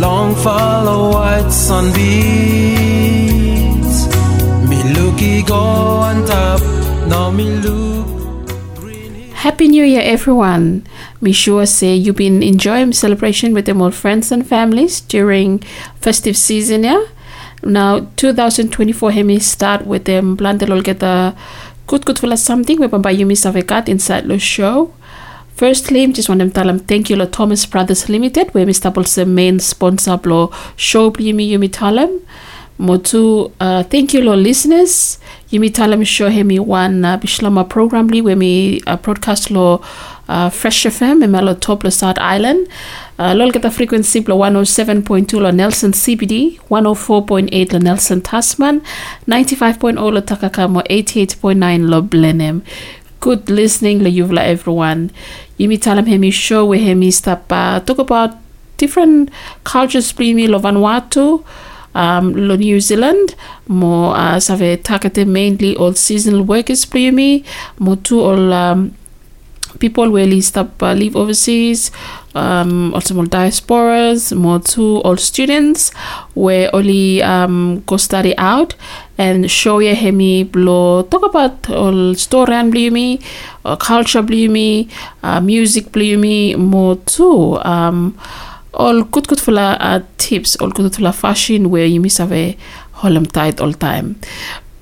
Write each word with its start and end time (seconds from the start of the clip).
Long 0.00 0.34
follow 0.34 1.12
white 1.12 1.50
sunbeams. 1.50 1.94
Me 4.68 4.82
looky 4.92 5.42
go 5.42 5.54
on 5.54 6.26
top. 6.26 6.60
Now 7.08 7.30
me 7.30 7.44
look. 7.58 7.94
Happy 9.34 9.68
New 9.68 9.84
Year, 9.84 10.00
everyone. 10.02 10.86
Me 11.20 11.30
sure 11.32 11.66
say 11.66 11.94
you've 11.94 12.16
been 12.16 12.42
enjoying 12.42 12.92
celebration 12.92 13.52
with 13.52 13.66
them 13.66 13.82
all 13.82 13.90
friends 13.90 14.32
and 14.32 14.46
families 14.46 15.00
during 15.02 15.58
festive 16.00 16.36
season, 16.36 16.82
yeah? 16.82 17.04
Now, 17.62 18.08
2024 18.16 19.12
hemi 19.12 19.38
start 19.38 19.86
with 19.86 20.06
them 20.06 20.34
blandel 20.34 20.80
get 20.82 21.00
the 21.00 21.34
good 21.86 22.04
good 22.04 22.18
for 22.18 22.34
something 22.36 22.80
we 22.80 22.86
by 22.88 23.14
Yumi 23.14 23.36
Savekat 23.36 23.88
inside 23.88 24.26
the 24.26 24.38
show. 24.38 24.92
Firstly, 25.56 26.06
just 26.12 26.28
want 26.28 26.40
to 26.40 26.50
tell 26.50 26.66
them 26.66 26.80
thank 26.80 27.08
you 27.10 27.26
Thomas 27.26 27.64
Brothers 27.64 28.08
Limited, 28.08 28.52
where 28.54 28.66
Mr. 28.66 28.92
Bolse 28.92 29.24
main 29.24 29.60
sponsor 29.60 30.16
blo 30.16 30.50
show 30.74 31.10
Yumi 31.12 31.48
Yumi 31.48 31.68
Talem. 31.68 32.20
Motu, 32.76 33.52
uh, 33.60 33.84
thank 33.84 34.12
you 34.12 34.20
Lord 34.22 34.40
listeners. 34.40 35.20
Yumi 35.52 35.70
Talem 35.70 36.04
show 36.04 36.28
hemi 36.28 36.58
one 36.58 37.04
uh, 37.04 37.16
Bislama 37.18 37.68
program 37.68 38.08
where 38.08 38.34
me 38.34 38.80
uh, 38.88 38.96
broadcast 38.96 39.52
lo 39.52 39.80
uh, 40.28 40.50
Fresh 40.50 40.86
FM 40.86 41.22
e 41.22 41.28
melo 41.28 41.54
top 41.54 41.84
South 41.92 42.18
Island. 42.18 42.66
Uh, 43.16 43.32
get 43.52 43.62
the 43.62 43.70
frequency 43.70 44.20
lo 44.22 44.36
107.2 44.38 45.40
lo 45.40 45.52
Nelson 45.52 45.92
CBD, 45.92 46.58
104.8 46.68 47.72
lo 47.74 47.78
Nelson 47.78 48.20
Tasman, 48.20 48.82
95.0 49.28 50.12
lo 50.12 50.20
Takakamo, 50.20 50.82
88.9 50.90 51.88
lo 51.88 52.02
Blenheim. 52.02 52.64
Good 53.24 53.48
listening 53.48 54.04
lo 54.04 54.10
yuvla 54.10 54.44
everyone. 54.44 55.10
Yumi 55.58 55.78
talem 55.80 56.06
hemi 56.06 56.30
show 56.30 56.66
where 56.66 56.78
hemi 56.78 57.10
stop 57.10 57.48
talk 57.48 57.98
about 57.98 58.36
different 58.76 59.30
cultures 59.64 60.12
primi 60.12 60.46
lo 60.46 60.58
Vanuatu, 60.58 61.42
um, 61.94 62.34
lo 62.34 62.56
New 62.56 62.80
Zealand. 62.80 63.34
Mo 63.66 64.10
uh, 64.10 64.38
save 64.38 64.82
takate 64.82 65.26
mainly 65.26 65.74
all 65.74 65.94
seasonal 65.94 66.42
workers 66.42 66.84
primi 66.84 67.44
mo 67.78 67.94
tu 67.94 68.20
all 68.20 68.52
um, 68.52 68.92
people 69.78 70.10
really 70.10 70.42
stop 70.42 70.82
uh, 70.82 70.92
live 70.92 71.16
overseas. 71.16 71.90
Um, 72.34 72.92
also 72.92 73.14
more 73.14 73.24
diasporas. 73.24 74.36
More 74.36 74.60
to 74.76 75.00
all 75.00 75.16
students 75.16 75.94
where 76.34 76.68
only 76.76 77.22
um, 77.22 77.82
go 77.86 77.96
study 77.96 78.36
out 78.36 78.74
and 79.18 79.50
show 79.50 79.78
you 79.78 79.94
hemi 79.94 80.42
blow 80.44 81.02
talk 81.02 81.24
about 81.24 81.70
all 81.70 82.14
story 82.14 82.54
and 82.54 82.72
blumi 82.72 83.22
uh, 83.64 83.76
culture 83.76 84.22
blumi 84.22 84.88
uh, 85.22 85.40
music 85.40 85.92
blumi 85.92 86.56
more 86.56 86.96
too 87.06 87.58
um, 87.62 88.16
all 88.74 89.02
good 89.04 89.28
good 89.28 89.40
for 89.40 89.54
uh, 89.56 90.00
tips 90.18 90.56
all 90.56 90.70
good 90.70 90.94
for 90.94 91.12
fashion 91.12 91.70
where 91.70 91.86
you 91.86 92.00
miss 92.00 92.18
have 92.18 92.32
a 92.32 92.56
holem 92.94 93.30
tight 93.30 93.60
all 93.60 93.72
time. 93.72 94.16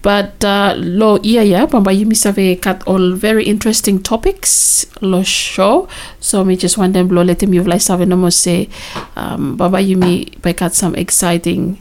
But 0.03 0.42
uh, 0.42 0.75
lo 0.77 1.22
iya 1.22 1.47
ya 1.47 1.66
pamba 1.70 1.94
you 1.94 2.06
miss 2.06 2.27
a 2.27 2.56
cut 2.58 2.83
all 2.91 3.14
very 3.14 3.44
interesting 3.47 4.03
topics 4.03 4.82
lo 5.00 5.22
show. 5.22 5.87
So 6.19 6.42
me 6.44 6.56
just 6.56 6.76
want 6.76 6.94
them 6.94 7.09
lo 7.09 7.22
let 7.22 7.42
him 7.42 7.54
you 7.54 7.62
like 7.62 7.87
have 7.87 8.03
no 8.09 8.16
more 8.16 8.34
say 8.34 8.69
um 9.15 9.56
baba 9.56 9.81
you 9.81 9.97
me 9.97 10.26
by 10.42 10.53
got 10.53 10.75
some 10.75 10.97
exciting 10.97 11.78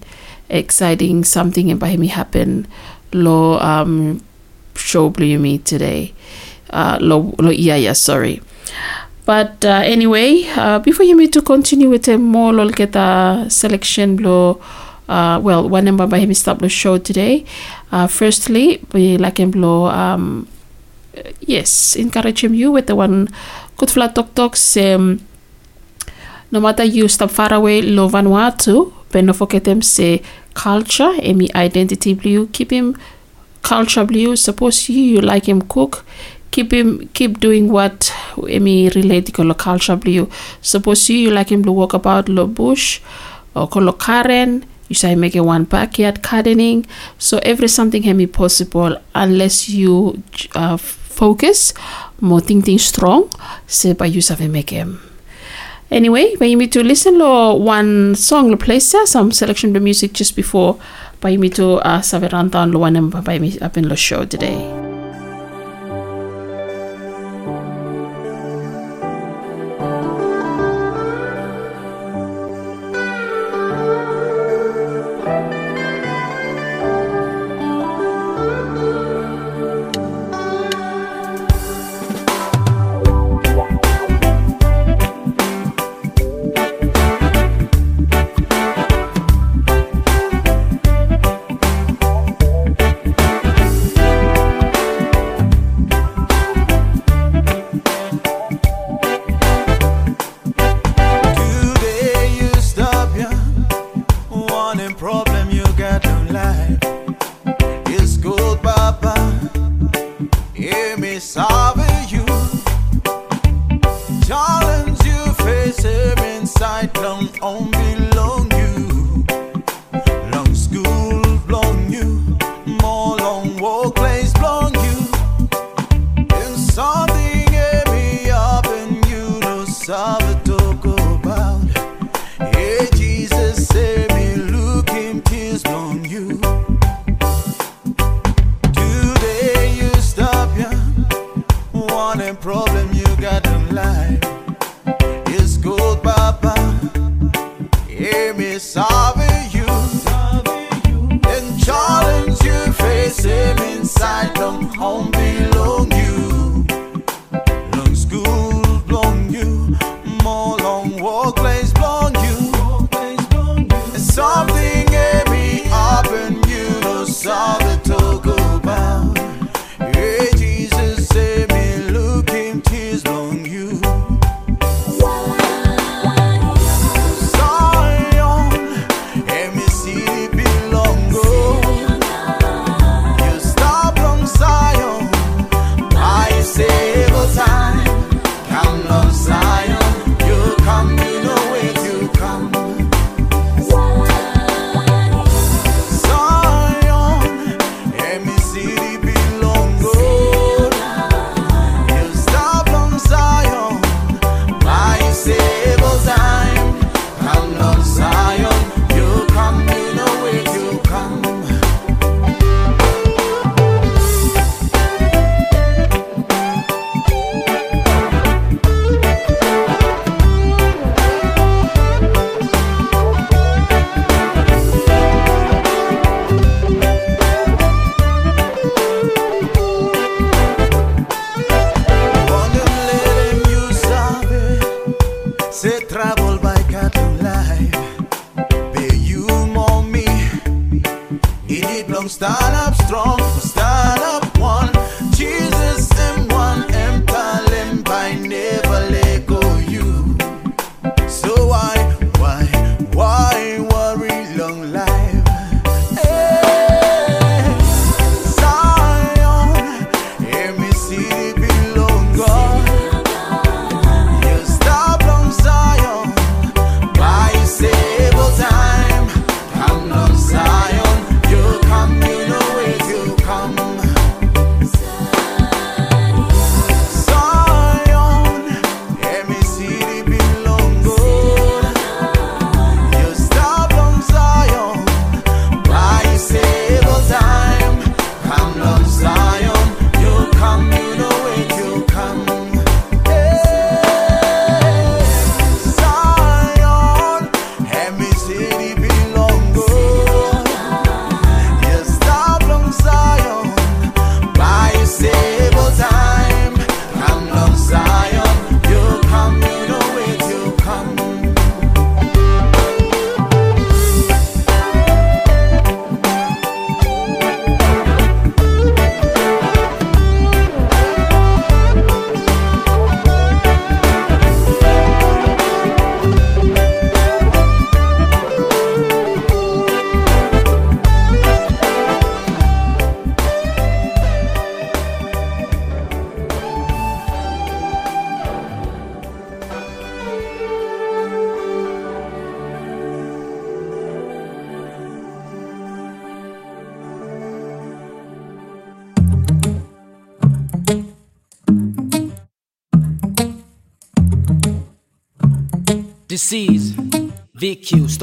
exciting 0.51 1.23
something 1.23 1.71
by 1.79 1.95
me 1.95 2.07
happen. 2.07 2.67
Lo 3.15 3.57
um 3.59 4.21
show 4.75 5.09
blue 5.09 5.39
me 5.39 5.57
today. 5.57 6.13
Uh 6.69 6.99
lo 7.01 7.33
lo 7.39 7.49
yeah 7.49 7.79
ya 7.79 7.93
sorry. 7.93 8.41
But 9.25 9.63
uh, 9.63 9.85
anyway, 9.85 10.43
uh, 10.57 10.79
before 10.79 11.05
you 11.05 11.15
need 11.15 11.31
to 11.33 11.41
continue 11.41 11.89
with 11.89 12.07
a 12.09 12.17
more 12.17 12.51
lol 12.51 12.69
get 12.69 12.95
a 12.95 13.45
selection 13.49 14.15
blow 14.17 14.59
uh, 15.07 15.39
well 15.43 15.67
one 15.69 15.85
number 15.85 16.07
by 16.07 16.19
him 16.19 16.33
stop 16.33 16.59
the 16.59 16.69
show 16.69 16.97
today. 16.97 17.45
Uh, 17.91 18.07
firstly, 18.07 18.83
we 18.93 19.17
like 19.17 19.39
him 19.39 19.51
blow 19.51 19.85
um 19.87 20.47
yes, 21.41 21.95
encourage 21.95 22.43
him 22.43 22.53
you 22.53 22.71
with 22.71 22.87
the 22.87 22.95
one 22.95 23.27
good 23.77 23.91
flat 23.91 24.15
talk 24.15 24.33
talks 24.33 24.77
um 24.77 25.19
no 26.51 26.59
matter 26.59 26.83
you 26.83 27.07
stop 27.07 27.31
far 27.31 27.53
away 27.53 27.81
lo 27.81 28.09
Vanuatu, 28.09 28.91
but 29.11 29.23
no 29.23 29.33
forget 29.33 29.63
them 29.63 29.81
say 29.81 30.21
culture, 30.53 31.11
emi 31.19 31.53
identity 31.55 32.13
blue, 32.13 32.47
keep 32.47 32.71
him 32.71 32.97
culture 33.61 34.05
blue, 34.05 34.35
suppose 34.35 34.89
you, 34.89 35.01
you 35.01 35.21
like 35.21 35.47
him 35.47 35.61
cook, 35.61 36.05
keep 36.51 36.71
him 36.73 37.07
keep 37.13 37.39
doing 37.39 37.71
what 37.71 38.13
emi 38.37 38.93
relate 38.95 39.37
lo 39.39 39.53
culture 39.53 39.95
blue. 39.95 40.29
Suppose 40.61 41.09
you, 41.09 41.17
you 41.17 41.31
like 41.31 41.51
him 41.51 41.63
to 41.63 41.71
walk 41.71 41.93
about 41.93 42.29
lo 42.29 42.47
bush 42.47 43.01
or 43.55 43.67
ko 43.67 43.79
lo 43.79 43.93
Karen, 43.93 44.65
you 44.89 44.95
say 44.95 45.15
make 45.15 45.35
a 45.35 45.43
one 45.43 45.63
backyard 45.63 46.21
gardening. 46.21 46.85
So 47.17 47.39
every 47.39 47.67
something 47.67 48.03
can 48.03 48.17
be 48.17 48.27
possible 48.27 48.97
unless 49.15 49.69
you 49.69 50.21
uh, 50.55 50.77
focus 50.77 51.73
more 52.19 52.41
think 52.41 52.65
things 52.65 52.83
strong. 52.85 53.29
Say 53.67 53.93
by 53.93 54.05
you 54.07 54.21
have 54.27 54.49
make 54.49 54.69
him. 54.69 55.10
Anyway, 55.91 56.33
need 56.55 56.71
to 56.71 56.83
listen 56.83 57.19
to 57.19 57.53
one 57.53 58.15
song, 58.15 58.49
lo 58.49 58.57
place 58.57 58.91
there, 58.93 59.05
some 59.05 59.31
selection 59.31 59.75
of 59.75 59.83
music 59.83 60.13
just 60.13 60.37
before 60.37 60.79
need 61.35 61.53
to 61.55 61.73
uh, 61.85 61.99
saveranta 62.01 62.55
on 62.55 62.71
lo 62.71 62.79
one 62.79 62.95
me 63.39 63.59
up 63.59 63.77
in 63.77 63.89
the 63.89 63.95
show 63.95 64.25
today. 64.25 64.90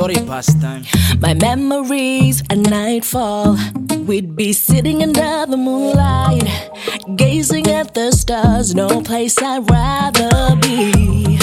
Story 0.08 0.26
pastime. 0.26 0.84
My 1.20 1.34
memories 1.34 2.42
at 2.48 2.56
nightfall. 2.56 3.58
We'd 4.06 4.34
be 4.34 4.54
sitting 4.54 5.02
under 5.02 5.44
the 5.44 5.58
moonlight, 5.58 6.48
gazing 7.16 7.66
at 7.66 7.92
the 7.92 8.12
stars. 8.12 8.74
No 8.74 9.02
place 9.02 9.36
I'd 9.42 9.68
rather 9.68 10.56
be. 10.56 11.38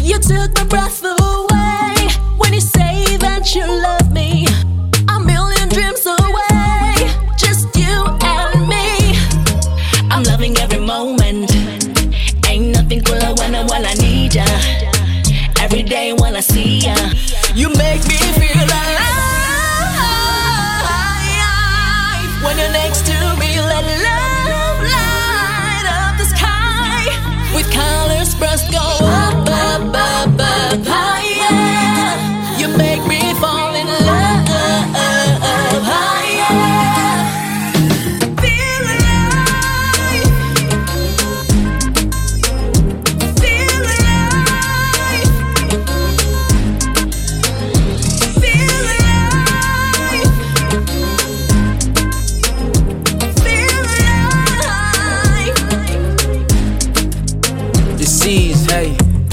You 0.00 0.18
took 0.20 0.54
my 0.54 0.64
breath 0.68 1.02
away 1.02 2.08
when 2.38 2.52
you 2.52 2.60
say 2.60 3.16
that 3.16 3.52
you 3.52 3.66
love 3.66 4.12
me. 4.12 4.46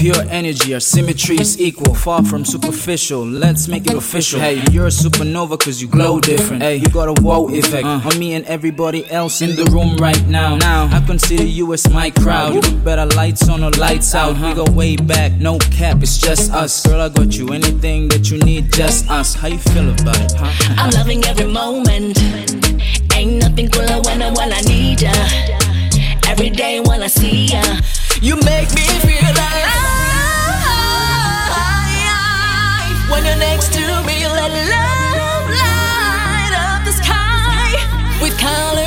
Pure 0.01 0.25
energy, 0.31 0.73
our 0.73 0.79
symmetry 0.79 1.39
is 1.39 1.61
equal, 1.61 1.93
far 1.93 2.25
from 2.25 2.43
superficial. 2.43 3.23
Let's 3.23 3.67
make 3.67 3.85
it 3.85 3.93
official. 3.93 4.39
Hey, 4.39 4.63
you're 4.71 4.87
a 4.87 4.89
supernova 4.89 5.59
cause 5.59 5.79
you 5.79 5.87
glow 5.87 6.19
different. 6.19 6.63
Hey, 6.63 6.77
you 6.77 6.87
got 6.87 7.07
a 7.07 7.21
wow 7.21 7.47
effect 7.49 7.85
uh. 7.85 8.01
on 8.03 8.17
me 8.17 8.33
and 8.33 8.43
everybody 8.45 9.07
else 9.11 9.43
in 9.43 9.55
the 9.55 9.63
room 9.65 9.95
right 9.97 10.25
now. 10.25 10.55
Now, 10.55 10.89
I 10.91 11.05
consider 11.05 11.43
you 11.43 11.71
as 11.73 11.87
my 11.87 12.09
crowd. 12.09 12.55
You 12.55 12.61
look 12.61 12.83
better 12.83 13.05
lights 13.15 13.47
on 13.47 13.63
or 13.63 13.69
lights 13.73 14.15
out. 14.15 14.33
We 14.37 14.41
uh-huh. 14.41 14.65
go 14.65 14.71
way 14.71 14.95
back, 14.95 15.33
no 15.33 15.59
cap, 15.59 15.97
it's 16.01 16.17
just 16.17 16.51
us. 16.51 16.83
Girl, 16.83 16.99
I 16.99 17.09
got 17.09 17.37
you 17.37 17.49
anything 17.49 18.07
that 18.07 18.31
you 18.31 18.39
need, 18.39 18.73
just 18.73 19.07
us. 19.07 19.35
How 19.35 19.49
you 19.49 19.59
feel 19.59 19.87
about 19.87 20.19
it, 20.19 20.33
huh? 20.35 20.73
I'm 20.79 20.89
loving 20.95 21.23
every 21.25 21.45
moment. 21.45 22.17
Ain't 23.13 23.35
nothing 23.35 23.69
cooler 23.69 24.01
when 24.01 24.23
I, 24.23 24.31
when 24.31 24.51
I 24.51 24.61
need 24.61 24.99
ya. 24.99 25.13
Every 26.27 26.49
day 26.49 26.79
when 26.79 27.03
I 27.03 27.07
see 27.07 27.45
ya, 27.45 27.61
you 28.19 28.35
make 28.37 28.73
me 28.73 28.81
feel 29.05 29.29
alive. 29.29 29.70
When 33.11 33.25
you're 33.25 33.35
next 33.35 33.73
to 33.73 33.79
me, 34.07 34.25
let 34.25 34.51
love 34.51 35.49
light 35.49 36.53
up 36.55 36.85
the 36.85 36.93
sky. 36.93 37.75
With 38.21 38.37
colors 38.39 38.80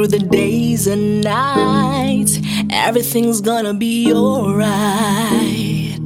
through 0.00 0.18
the 0.18 0.18
days 0.18 0.86
and 0.86 1.22
nights. 1.22 2.38
Everything's 2.70 3.42
gonna 3.42 3.74
be 3.74 4.10
alright. 4.10 5.98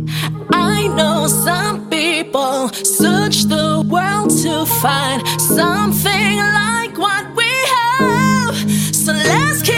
I 0.52 0.88
know 0.96 1.28
some 1.28 1.88
people 1.88 2.70
search 2.70 3.44
the 3.44 3.86
world 3.88 4.30
to 4.42 4.66
find 4.82 5.22
something 5.40 6.36
like 6.60 6.98
what 6.98 7.24
we 7.36 7.50
have. 7.76 8.56
So 8.92 9.12
let's 9.12 9.62
keep 9.62 9.73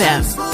FM. 0.00 0.47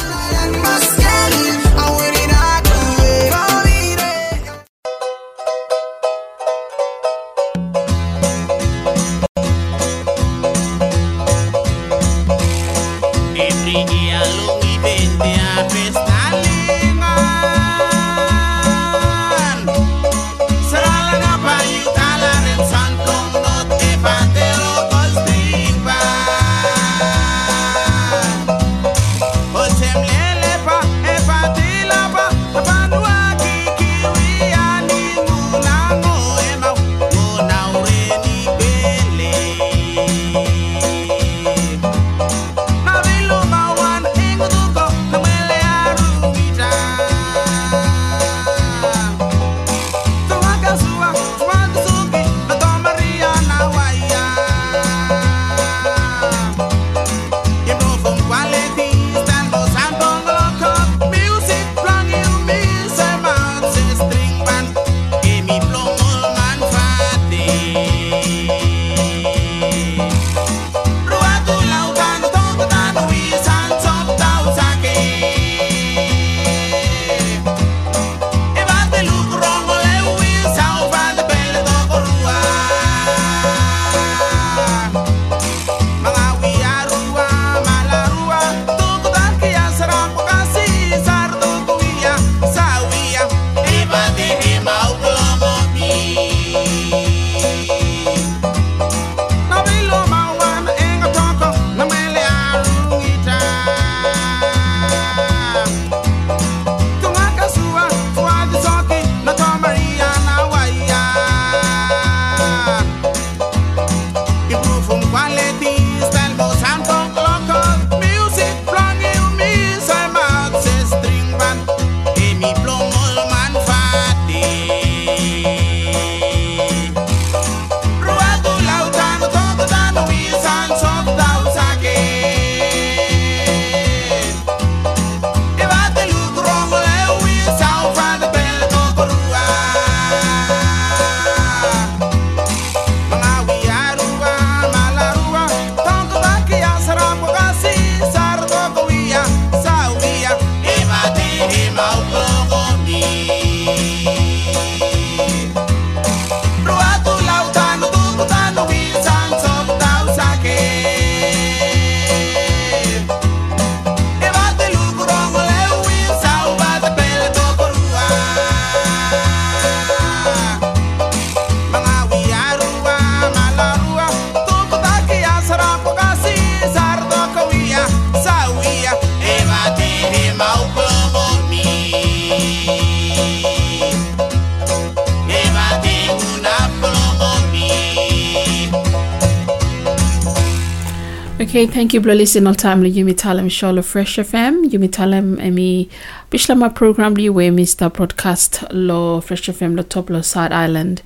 Okay, 191.54 191.68
thank 191.68 191.94
you 191.94 192.00
blo 192.00 192.12
listening 192.14 192.48
all 192.48 192.54
time 192.56 192.82
Yumi 192.82 193.14
Talem 193.14 193.48
Sholo 193.48 193.84
Fresh 193.84 194.16
FM. 194.16 194.64
Yumi 194.72 194.88
Talem 194.88 195.36
emi 195.36 195.88
Bislama 196.28 196.74
program 196.74 197.14
li 197.14 197.30
we 197.30 197.48
Mr. 197.48 197.92
Broadcast 197.92 198.64
lo 198.72 199.20
Fresh 199.20 199.42
FM 199.42 199.76
lo 199.76 199.84
top 199.84 200.10
lo 200.10 200.20
South 200.20 200.50
Island. 200.50 201.00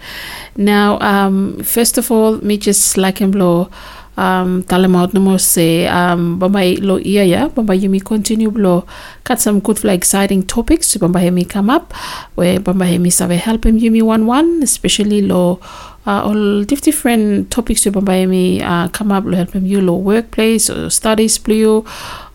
Now, 0.57 0.99
um, 1.01 1.63
first 1.63 1.99
of 1.99 2.11
all, 2.11 2.39
me 2.39 2.57
just 2.57 2.97
like 2.97 3.19
him 3.19 3.33
lo 3.33 3.69
um, 4.19 4.65
talem 4.65 4.97
out 4.97 5.15
no 5.15 5.21
more 5.21 5.39
say 5.39 5.87
um, 5.87 6.39
bamba 6.43 6.63
lo 6.83 6.99
iya 6.99 7.23
ya 7.23 7.49
bamba 7.49 7.79
Yumi 7.79 8.03
continue 8.03 8.51
blo 8.51 8.85
cut 9.23 9.39
some 9.41 9.61
good 9.61 9.85
like 9.85 10.03
exciting 10.03 10.43
topics 10.43 10.91
to 10.91 10.99
bamba 10.99 11.23
hemi 11.23 11.45
come 11.45 11.71
up 11.71 11.95
where 12.35 12.59
bamba 12.59 12.85
hemi 12.91 13.11
save 13.11 13.39
help 13.39 13.65
him 13.65 13.79
Yumi 13.79 14.03
one 14.03 14.27
one 14.27 14.61
especially 14.63 15.23
lo 15.23 15.61
uh, 16.07 16.23
all 16.27 16.65
different 16.65 17.51
topics 17.51 17.83
to 17.83 17.93
by 17.93 18.27
me 18.27 18.61
uh, 18.61 18.89
come 18.89 19.13
up 19.13 19.25
to 19.25 19.37
help 19.39 19.53
him 19.53 19.65
you 19.65 19.81
lo 19.81 19.95
workplace 19.95 20.69
or 20.69 20.91
studies 20.91 21.39
blue 21.39 21.85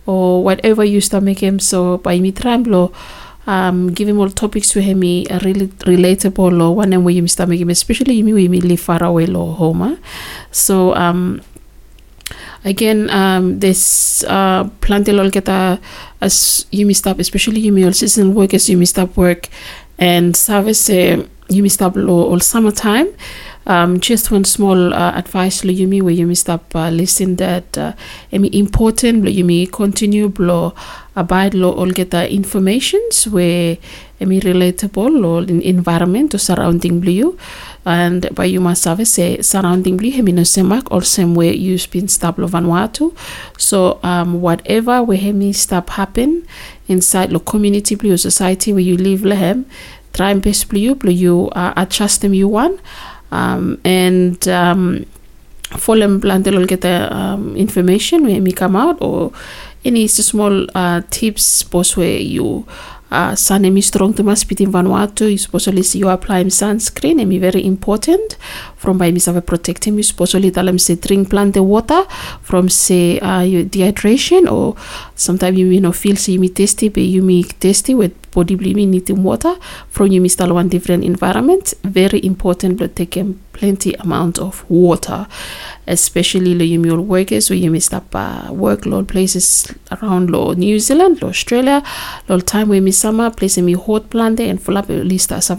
or 0.05 0.43
whatever 0.43 0.83
you 0.83 1.01
start 1.01 1.23
make 1.23 1.39
him 1.39 1.59
so 1.59 1.97
by 1.97 2.19
me 2.19 2.31
tramblo 2.31 2.93
um, 3.45 3.91
give 3.91 4.07
him 4.07 4.19
all 4.19 4.29
topics 4.29 4.69
to 4.71 4.81
him 4.81 4.99
uh, 4.99 5.39
really 5.43 5.67
relatable 5.83 6.61
or 6.63 6.75
one 6.75 6.93
and 6.93 7.03
where 7.03 7.13
you 7.13 7.27
start 7.27 7.49
making 7.49 7.69
especially 7.69 8.15
you 8.15 8.23
me 8.23 8.47
live 8.47 8.79
far 8.79 9.03
away 9.03 9.25
lo 9.25 9.51
home 9.51 9.81
huh? 9.81 9.95
so 10.51 10.95
um 10.95 11.41
again 12.65 13.09
um 13.09 13.59
this 13.59 14.23
uh 14.23 14.63
plantel 14.81 15.19
all 15.19 15.29
get 15.29 15.47
a 15.49 15.79
as 16.21 16.65
you 16.71 16.93
stop 16.93 17.19
especially 17.19 17.59
you 17.59 17.85
all 17.85 17.93
seasonal 17.93 18.31
work 18.31 18.53
as 18.53 18.69
you 18.69 18.85
stop 18.85 19.15
work. 19.17 19.49
And 19.99 20.35
service 20.35 20.89
uh, 20.89 21.25
you 21.49 21.69
stop 21.69 21.95
all 21.95 22.39
summertime 22.39 23.07
um, 23.65 23.99
just 23.99 24.31
one 24.31 24.43
small 24.43 24.93
uh, 24.93 25.13
advice 25.15 25.63
lo 25.63 25.71
yumi 25.71 26.01
where 26.01 26.13
you 26.13 26.35
stop 26.35 26.75
uh, 26.75 26.89
listen 26.89 27.35
that 27.37 27.77
uh, 27.77 27.93
important 28.31 29.23
lo 29.23 29.31
yumi 29.31 29.71
continue 29.71 30.27
blo 30.29 30.73
abide 31.15 31.53
lo 31.53 31.71
all 31.71 31.91
get 31.91 32.11
the 32.11 32.31
informations 32.33 33.27
where 33.27 33.77
emi 34.19 34.39
relatable 34.41 35.09
lo 35.09 35.39
in 35.39 35.61
environment 35.61 36.33
or 36.33 36.39
surrounding 36.39 36.99
blue 36.99 37.37
and 37.85 38.33
by 38.33 38.45
you 38.45 38.61
must 38.61 38.85
have 38.85 39.05
say 39.07 39.41
surrounding 39.41 39.97
blue 39.97 40.11
hemi 40.11 40.31
no 40.31 40.41
semak 40.43 40.87
or 40.91 41.01
same 41.01 41.35
way 41.35 41.53
you 41.53 41.77
been 41.91 42.07
stop 42.07 42.37
lo 42.37 42.47
Vanuatu. 42.47 43.13
So 43.57 43.99
um, 44.03 44.41
whatever 44.41 45.03
where 45.03 45.17
hemi 45.17 45.53
stop 45.53 45.89
happen 45.89 46.45
inside 46.87 47.31
lo 47.31 47.39
community 47.39 47.95
blue 47.95 48.17
society 48.17 48.73
where 48.73 48.81
you 48.81 48.97
live 48.97 49.21
lehem 49.21 49.65
try 50.13 50.31
and 50.31 50.41
best 50.41 50.69
blue 50.69 50.95
blue 50.95 51.11
you 51.11 51.49
uh, 51.55 51.73
adjust 51.75 52.21
them 52.21 52.33
you 52.33 52.47
want 52.47 52.79
um, 53.33 53.79
and 53.83 54.47
um, 54.47 55.05
follow 55.77 56.19
plan 56.19 56.43
will 56.43 56.65
get 56.65 56.81
the 56.81 57.13
um, 57.13 57.55
information 57.57 58.25
when 58.25 58.43
we 58.43 58.51
come 58.51 58.75
out 58.75 58.97
or 59.01 59.31
any 59.83 60.07
small 60.07 60.67
uh, 60.75 61.01
tips 61.09 61.63
both 61.63 61.97
where 61.97 62.17
you 62.19 62.65
uh, 63.11 63.35
sun 63.35 63.63
emi 63.63 63.83
strong 63.83 64.13
to 64.13 64.23
mas 64.23 64.43
in 64.43 64.71
Vanuatu 64.71 65.29
you 65.31 65.37
supposedly 65.37 65.83
see 65.83 65.99
you 65.99 66.09
apply 66.09 66.39
him 66.39 66.49
sunscreen 66.49 67.19
emi 67.23 67.39
very 67.39 67.63
important 67.65 68.37
from 68.75 68.97
by 68.97 69.11
misava 69.11 69.41
protect 69.45 69.85
him 69.85 69.97
you 69.97 70.03
supposedly 70.03 70.51
tell 70.51 70.67
him 70.67 70.79
say 70.79 70.95
drink 70.95 71.29
plant 71.29 71.53
the 71.53 71.63
water 71.63 72.03
from 72.41 72.69
say 72.69 73.19
uh, 73.19 73.41
your 73.41 73.63
dehydration 73.63 74.49
or 74.51 74.75
sometimes 75.15 75.57
you 75.57 75.65
may 75.65 75.79
not 75.79 75.95
feel 75.95 76.15
say 76.15 76.33
you 76.33 76.39
may 76.39 76.47
tasty 76.61 76.89
but 76.89 77.03
you 77.03 77.21
may 77.21 77.43
tasty 77.43 77.93
with 77.93 78.13
body 78.33 78.55
needing 78.55 79.23
water 79.23 79.55
from 79.89 80.07
you 80.07 80.21
may 80.21 80.29
one 80.47 80.69
different 80.69 81.03
environment. 81.03 81.73
Very 81.83 82.19
important 82.25 82.77
but 82.77 82.95
taking 82.95 83.39
plenty 83.53 83.93
amount 83.95 84.39
of 84.39 84.67
water 84.69 85.27
especially 85.87 86.55
lo 86.55 86.65
yumi 86.65 87.05
workers 87.05 87.47
so 87.47 87.53
yumi 87.53 87.81
stop 87.81 88.03
uh, 88.15 88.49
workload 88.49 89.07
places 89.07 89.71
around 89.91 90.29
lo 90.29 90.53
New 90.53 90.79
Zealand 90.79 91.21
lo 91.21 91.29
Australia 91.29 91.83
lo 92.27 92.39
time 92.39 92.69
we 92.69 92.79
mi 92.79 92.91
summer 92.91 93.29
place 93.29 93.57
me 93.59 93.73
hot 93.73 94.09
plant 94.09 94.37
there 94.37 94.49
and 94.49 94.61
full 94.61 94.77
up 94.77 94.89
at 94.89 95.05
least 95.05 95.31
as 95.31 95.51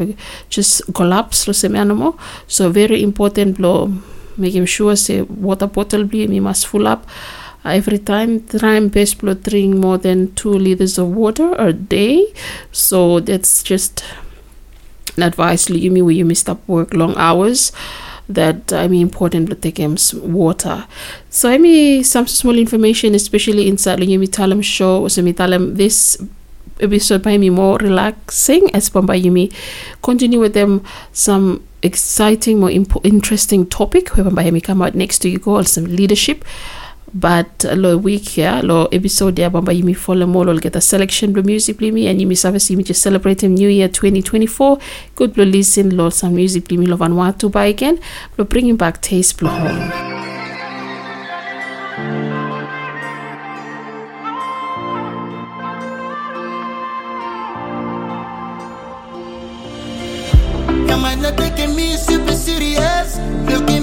just 0.50 0.82
collapse 0.94 1.48
semi 1.56 1.78
animal. 1.78 2.18
So 2.46 2.70
very 2.70 3.02
important 3.02 3.58
lo 3.58 3.92
making 4.36 4.66
sure 4.66 4.96
say 4.96 5.22
water 5.22 5.66
bottle 5.66 6.04
be 6.04 6.26
mi 6.26 6.40
must 6.40 6.66
full 6.66 6.86
up 6.86 7.06
every 7.64 7.98
time 7.98 8.46
try 8.46 8.74
and 8.74 8.92
best 8.92 9.18
blood 9.18 9.42
drink 9.42 9.74
more 9.74 9.98
than 9.98 10.34
two 10.34 10.52
liters 10.52 10.98
of 10.98 11.08
water 11.08 11.54
a 11.58 11.72
day 11.72 12.26
so 12.72 13.20
that's 13.20 13.62
just 13.62 14.04
an 15.16 15.22
advice 15.22 15.70
you 15.70 15.90
me 15.90 16.02
where 16.02 16.12
you 16.14 16.24
may 16.24 16.34
stop 16.34 16.60
work 16.68 16.92
long 16.94 17.14
hours 17.16 17.72
that 18.28 18.72
I 18.72 18.88
mean 18.88 19.02
important 19.02 19.50
to 19.50 19.54
take 19.54 19.80
um, 19.80 19.96
water. 20.14 20.86
So 21.30 21.50
I 21.50 21.58
mean 21.58 22.04
some 22.04 22.26
small 22.26 22.56
information 22.56 23.14
especially 23.14 23.68
inside 23.68 23.98
the 23.98 24.06
Yumi 24.06 24.28
Talem 24.28 24.62
show 24.64 25.08
so 25.08 25.22
me 25.22 25.32
Talam 25.32 25.76
this 25.76 26.16
episode 26.80 27.22
by 27.22 27.38
me 27.38 27.50
more 27.50 27.76
relaxing 27.78 28.74
as 28.74 28.88
by 28.90 29.20
me 29.20 29.50
continue 30.02 30.40
with 30.40 30.54
them 30.54 30.82
some 31.12 31.64
exciting 31.82 32.58
more 32.58 32.70
imp- 32.70 33.04
interesting 33.04 33.66
topic 33.66 34.16
whereby 34.16 34.50
me 34.50 34.60
come 34.60 34.82
out 34.82 34.94
next 34.94 35.18
to 35.20 35.28
you 35.28 35.38
go 35.38 35.56
on 35.56 35.64
some 35.64 35.84
leadership 35.84 36.44
but 37.14 37.64
uh, 37.64 37.74
lo 37.74 37.96
week 37.96 38.34
here 38.34 38.60
lo 38.62 38.88
episode 38.90 39.38
ya 39.38 39.50
bamba 39.50 39.72
yimi 39.72 39.94
follow 39.94 40.26
mo 40.26 40.42
lo 40.42 40.58
get 40.58 40.74
a 40.76 40.80
selection 40.80 41.36
of 41.38 41.46
music 41.46 41.80
me 41.80 42.08
and 42.08 42.20
yimi 42.20 42.36
service 42.36 42.70
yimi 42.72 42.82
just 42.84 43.02
celebrating 43.02 43.54
new 43.54 43.68
year 43.68 43.88
2024 43.88 44.78
good 45.14 45.36
lo 45.38 45.44
listen 45.44 45.96
lo 45.96 46.10
some 46.10 46.34
music 46.34 46.70
me 46.72 46.86
lo 46.86 46.96
Vanuatu 46.96 47.50
by 47.50 47.66
again. 47.66 47.98
Lo 48.38 48.44
bringing 48.44 48.76
back 48.76 49.00
taste 49.00 49.38
blo 49.38 49.50
home 49.50 49.90
You 60.88 60.96
might 60.98 61.18
not 61.18 61.36
taking 61.36 61.74
me 61.76 61.96
super 61.96 62.32
serious. 62.32 63.18
Look 63.48 63.73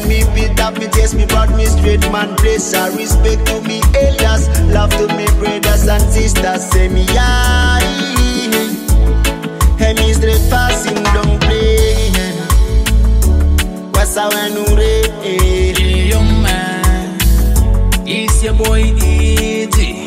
Again, 0.00 0.08
me 0.08 0.34
beat 0.34 0.60
up, 0.60 0.78
me 0.78 0.86
taste 0.88 1.14
me 1.14 1.26
brought 1.26 1.50
me 1.56 1.66
straight 1.66 2.00
man 2.12 2.34
place. 2.36 2.74
I 2.74 2.94
respect 2.96 3.46
to 3.46 3.60
me 3.62 3.80
elders, 3.94 4.48
love 4.72 4.90
to 4.90 5.06
me 5.16 5.26
brothers 5.38 5.88
and 5.88 6.02
sisters. 6.02 6.70
Say 6.70 6.88
me 6.88 7.06
aye, 7.10 7.80
hey 9.78 9.94
me 9.94 10.12
straight 10.12 10.50
passing 10.50 11.02
don't 11.14 11.40
play. 11.40 12.10
What's 13.92 14.16
our 14.16 14.30
Hey, 15.22 16.08
young 16.08 16.42
man, 16.42 17.18
it's 18.06 18.42
your 18.42 18.54
boy 18.54 18.82
E.T. 18.82 20.06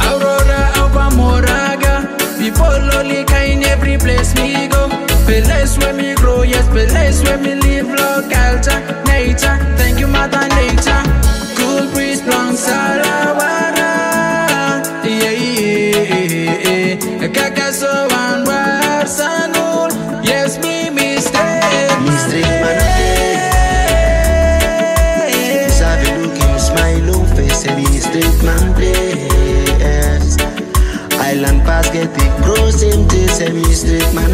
Aurora, 0.00 0.72
Alba 0.76 1.14
Moraga, 1.14 2.16
people 2.38 2.64
only 2.98 3.24
kind 3.24 3.62
every 3.64 3.98
place 3.98 4.34
me 4.36 4.68
go. 4.68 5.11
Place 5.24 5.78
where 5.78 5.94
me 5.94 6.14
grow, 6.14 6.42
yes, 6.42 6.66
place 6.68 7.22
where 7.22 7.38
me 7.38 7.54
live, 7.54 7.86
locality, 7.88 8.74
nature. 9.06 9.56
Thank 9.78 9.98
you, 9.98 10.06
Mother 10.06 10.46
Nature. 10.48 11.02
Cool 11.56 11.86
breeze, 11.92 12.20
plum, 12.20 12.54
salawara. 12.54 13.92
Yeah, 15.04 15.30
yeah, 15.30 16.96
yeah. 16.98 17.28
Kakaso 17.28 18.10
and 18.12 18.46
Warsanul. 18.46 19.90
Yes, 20.24 20.58
me 20.58 20.90
mistake. 20.90 21.62
Straight 22.26 22.44
man 22.60 22.76
play. 22.84 23.38
Sabe 25.68 26.10
look 26.20 26.36
smile 26.60 27.10
on 27.16 27.26
face 27.34 27.62
he 27.64 28.00
straight 28.00 28.42
man 28.44 28.74
place. 28.74 30.36
Island 31.18 31.62
pass 31.62 31.88
get 31.90 32.12
the 32.14 32.26
pros 32.42 32.82
him 32.82 33.08
taste 33.08 33.40
he 33.42 33.72
straight 33.74 34.12
man 34.14 34.31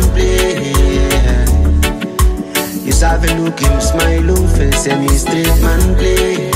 You 2.99 3.07
sabe 3.07 3.31
look 3.39 3.61
him 3.61 3.81
smile 3.81 4.29
on 4.29 4.49
face 4.59 4.87
he 4.87 5.09
straight 5.15 5.47
man 5.63 5.95
play. 5.95 6.51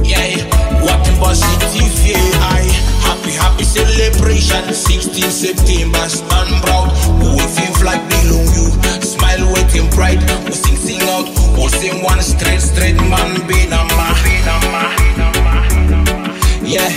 Yeah, 0.00 0.32
walking 0.80 1.18
positive, 1.20 1.92
yeah, 2.08 2.16
I 2.40 2.64
happy, 3.04 3.32
happy 3.32 3.64
celebration. 3.64 4.72
16 4.72 5.30
September, 5.30 6.08
stand 6.08 6.56
proud. 6.64 6.88
We 7.20 7.44
feel 7.52 7.84
like 7.84 8.00
belong 8.08 8.48
you. 8.56 8.72
Smile 9.04 9.44
him 9.76 9.90
pride. 9.90 10.24
We 10.46 10.52
sing, 10.52 10.76
sing 10.76 11.02
out. 11.10 11.28
We 11.58 11.68
sing 11.68 12.02
one 12.02 12.22
straight, 12.22 12.62
straight 12.62 12.96
man. 12.96 13.36
Benama, 13.44 14.16
benama, 14.24 14.88
Yeah, 16.64 16.88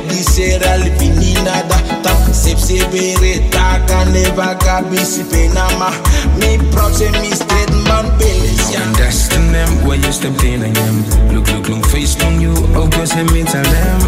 kidi 0.00 0.22
sera 0.22 0.76
lipini 0.76 1.34
nada. 1.44 1.78
Tap 2.02 2.32
sep 2.32 2.58
sebere 2.58 3.50
taka 3.50 4.04
never 4.12 4.54
kabisi 4.58 5.24
penama. 5.30 5.90
Me 6.38 6.58
proud 6.72 6.94
say 6.94 7.10
straight 7.30 7.72
man 7.88 8.06
when 9.88 10.02
you 10.02 10.12
step 10.12 10.44
in 10.44 10.60
them. 10.72 10.96
Look, 11.32 11.50
look, 11.52 11.68
look, 11.68 11.86
face 11.86 12.20
on 12.22 12.40
you. 12.40 12.54
Cause 12.92 13.14
let 13.14 13.32
me 13.32 13.42
tell 13.44 13.64
them. 13.64 14.00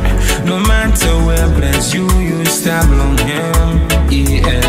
No 0.46 0.58
matter 0.60 1.14
where 1.26 1.48
bless 1.56 1.94
you, 1.94 2.04
you 2.20 2.44
stop 2.44 2.84
on 2.84 3.16
him. 3.18 3.88
Yeah. 4.10 4.60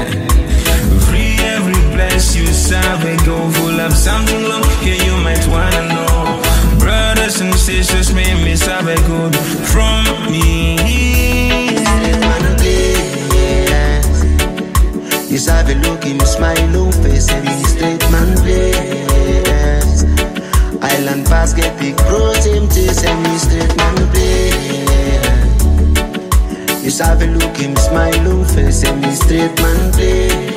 Free 1.05 1.35
every 1.55 1.81
bless 1.93 2.35
you 2.35 2.47
serve 2.47 3.03
go 3.25 3.49
full 3.51 3.79
of 3.79 3.93
something 3.93 4.43
long. 4.43 4.63
Yeah, 4.83 5.03
you 5.05 5.15
might 5.23 5.45
wanna 5.47 5.87
know. 5.93 6.10
Brothers 7.41 7.67
and 7.67 7.87
sisters, 7.87 8.13
may 8.13 8.35
me 8.43 8.55
serve 8.55 8.85
good 8.85 9.35
from 9.73 10.05
me. 10.31 10.77
You 15.27 15.37
sabe 15.39 15.73
look 15.81 16.03
him 16.03 16.19
smile 16.19 16.77
on 16.77 16.91
face 17.01 17.31
and 17.31 17.47
he 17.49 17.63
straight 17.63 18.11
man 18.11 18.37
place. 18.43 20.03
Island 20.83 21.25
pass 21.25 21.53
get 21.55 21.75
pros 22.05 22.45
him 22.45 22.67
taste 22.69 23.05
and 23.05 23.25
he 23.25 23.37
straight 23.39 23.75
man 23.75 23.95
place. 24.11 24.83
You 26.83 26.91
sabe 26.91 27.23
look 27.23 27.57
him 27.57 27.75
smile 27.75 28.27
on 28.33 28.45
face 28.45 28.83
and 28.83 29.03
he 29.03 29.15
straight 29.15 29.59
man 29.61 29.91
place. 29.93 30.50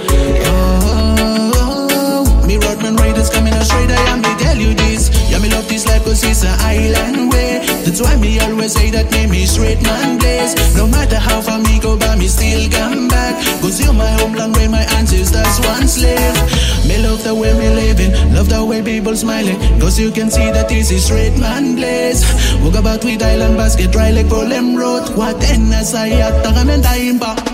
Coming 3.55 3.67
straight, 3.71 3.91
I 3.91 4.03
am 4.11 4.19
me 4.21 4.35
tell 4.43 4.59
you 4.59 4.75
this. 4.75 5.15
Yeah, 5.31 5.39
me 5.39 5.49
love 5.49 5.69
this 5.69 5.87
life 5.87 6.03
cause 6.03 6.25
it's 6.25 6.43
an 6.43 6.59
island 6.59 7.31
way. 7.31 7.63
That's 7.87 8.03
why 8.03 8.17
me 8.17 8.41
always 8.41 8.73
say 8.73 8.91
that 8.91 9.13
name 9.13 9.33
is 9.33 9.53
straight 9.55 9.81
man 9.81 10.19
place. 10.19 10.59
No 10.75 10.89
matter 10.89 11.19
how 11.23 11.41
far 11.41 11.61
me 11.61 11.79
go, 11.79 11.97
but 11.97 12.19
me 12.19 12.27
still 12.27 12.69
come 12.71 13.07
back. 13.07 13.39
Cause 13.63 13.79
you're 13.81 13.93
my 13.93 14.11
homeland 14.19 14.57
where 14.57 14.69
my 14.69 14.83
ancestors 14.99 15.61
once 15.71 16.03
lived. 16.03 16.43
Me 16.89 16.99
love 16.99 17.23
the 17.23 17.33
way 17.33 17.55
me 17.55 17.71
living, 17.71 18.11
love 18.35 18.49
the 18.49 18.59
way 18.65 18.83
people 18.83 19.15
smiling. 19.15 19.59
Cause 19.79 20.01
you 20.01 20.11
can 20.11 20.33
see 20.33 20.51
that 20.51 20.69
this 20.69 20.91
is 20.91 21.05
straight 21.07 21.39
man 21.39 21.77
place. 21.77 22.27
Walk 22.59 22.75
about 22.75 23.05
with 23.05 23.23
island 23.23 23.57
basket, 23.57 23.93
dry 23.93 24.11
like 24.11 24.29
Problem 24.29 24.75
Road. 24.75 25.15
What 25.15 25.39
then 25.39 25.73
as 25.73 25.95
I 25.95 26.11
at 26.11 26.43
Tagamenda 26.43 26.91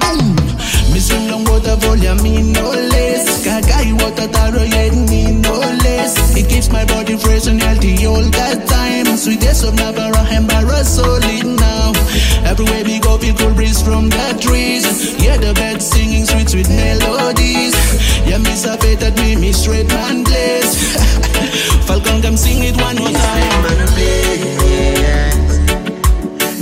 Boom! 0.01 0.40
Me 1.01 1.45
water 1.49 1.77
volume, 1.77 2.23
me 2.23 2.43
no 2.53 2.69
less. 2.93 3.43
Kagai 3.43 3.97
water 4.03 4.29
taro 4.29 4.63
yet 4.63 4.93
me 5.09 5.33
no 5.33 5.57
less. 5.81 6.37
It 6.37 6.47
keeps 6.51 6.71
my 6.71 6.85
body 6.85 7.17
fresh 7.17 7.47
and 7.47 7.63
healthy 7.63 8.05
all 8.05 8.21
the 8.21 8.49
time. 8.69 9.17
Sweetest 9.17 9.65
of 9.65 9.75
Nabara 9.75 10.29
and 10.29 10.47
Barra 10.47 10.85
solid 10.85 11.47
now. 11.47 11.93
Everywhere 12.45 12.85
we 12.85 13.01
go, 13.01 13.17
feel 13.17 13.35
cool 13.35 13.55
breeze 13.55 13.81
from 13.81 14.11
the 14.11 14.37
trees. 14.43 14.85
Yeah, 15.25 15.39
the 15.39 15.55
birds 15.55 15.87
singing 15.87 16.27
sweet, 16.27 16.51
sweet 16.51 16.69
melodies. 16.69 17.73
Yeah, 18.29 18.37
me 18.37 18.53
sabe 18.53 19.01
that 19.01 19.17
me, 19.17 19.37
me 19.37 19.53
straight 19.53 19.89
man 19.89 20.23
place. 20.23 20.77
Falcon, 21.89 22.21
come 22.21 22.37
sing 22.37 22.63
it 22.63 22.77
one 22.77 22.97
more 22.97 23.09
time. 23.09 23.81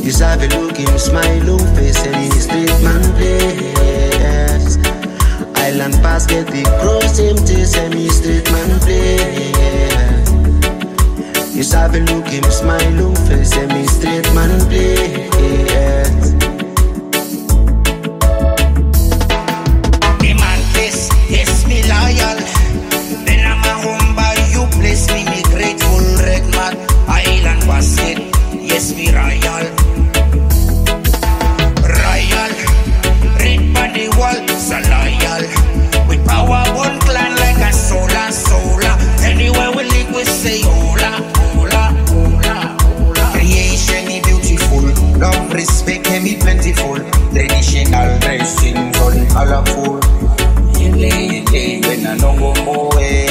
You 0.00 0.12
sabe 0.12 0.46
look 0.54 0.76
him 0.76 0.96
smile 0.96 1.50
on 1.50 1.74
face 1.74 2.06
and 2.06 2.16
he 2.16 2.30
straight 2.38 2.82
man 2.84 3.02
place. 3.18 3.97
Island 5.68 5.94
pass 6.02 6.24
get 6.24 6.46
the 6.46 6.64
pros 6.80 7.18
him 7.18 7.36
taste 7.44 7.76
and 7.76 7.92
he 7.92 8.08
straight 8.08 8.50
man 8.50 8.80
place. 8.80 10.30
You 11.54 11.62
sabe 11.62 12.00
look 12.08 12.26
him 12.26 12.44
smile 12.50 13.06
on 13.06 13.14
face 13.28 13.54
and 13.54 13.72
he 13.72 13.86
straight 13.86 14.24
man. 14.32 14.48
Me 20.22 20.32
man 20.40 20.60
me 21.68 21.78
loyal. 21.92 22.38
Then 23.28 23.44
I'm 23.44 23.60
a 23.68 23.74
you 24.48 24.64
me, 25.12 25.20
me 25.28 25.42
grateful 25.52 26.00
red 26.24 26.48
man. 26.56 26.74
Basket, 27.68 28.18
yes 28.54 28.94
me. 28.96 29.12
Royal, 29.12 29.67
loyal. 35.28 36.08
With 36.08 36.26
power 36.26 36.64
one 36.74 36.98
clan 37.00 37.36
like 37.36 37.58
a 37.58 37.72
solar, 37.72 38.30
solar. 38.32 38.96
Anywhere 39.22 39.70
we 39.72 39.84
live 39.84 40.14
we 40.14 40.24
say 40.24 40.60
hola, 40.62 41.22
hola, 41.54 41.92
hola, 42.08 42.76
hola. 42.96 43.32
Creation 43.32 44.08
is 44.10 44.22
beautiful, 44.24 44.84
love, 45.18 45.52
respect, 45.52 46.06
and 46.08 46.24
be 46.24 46.36
plentiful. 46.36 46.96
Traditional 47.32 48.18
dressing, 48.20 48.92
sun 48.94 49.26
colorful. 49.28 50.00
When 50.78 52.06
I 52.06 52.16
no 52.16 52.36
go 52.38 52.64
more 52.64 52.90
way. 52.96 53.26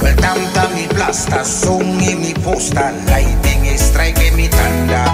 Well, 0.00 0.16
tam 0.16 0.38
tam 0.54 0.74
me 0.74 0.86
blaster, 0.88 1.44
song 1.44 2.00
in 2.00 2.20
me 2.20 2.32
poster, 2.34 2.92
lightning 3.06 3.66
is 3.66 3.80
striking 3.80 4.36
me 4.36 4.48
thunder. 4.48 5.04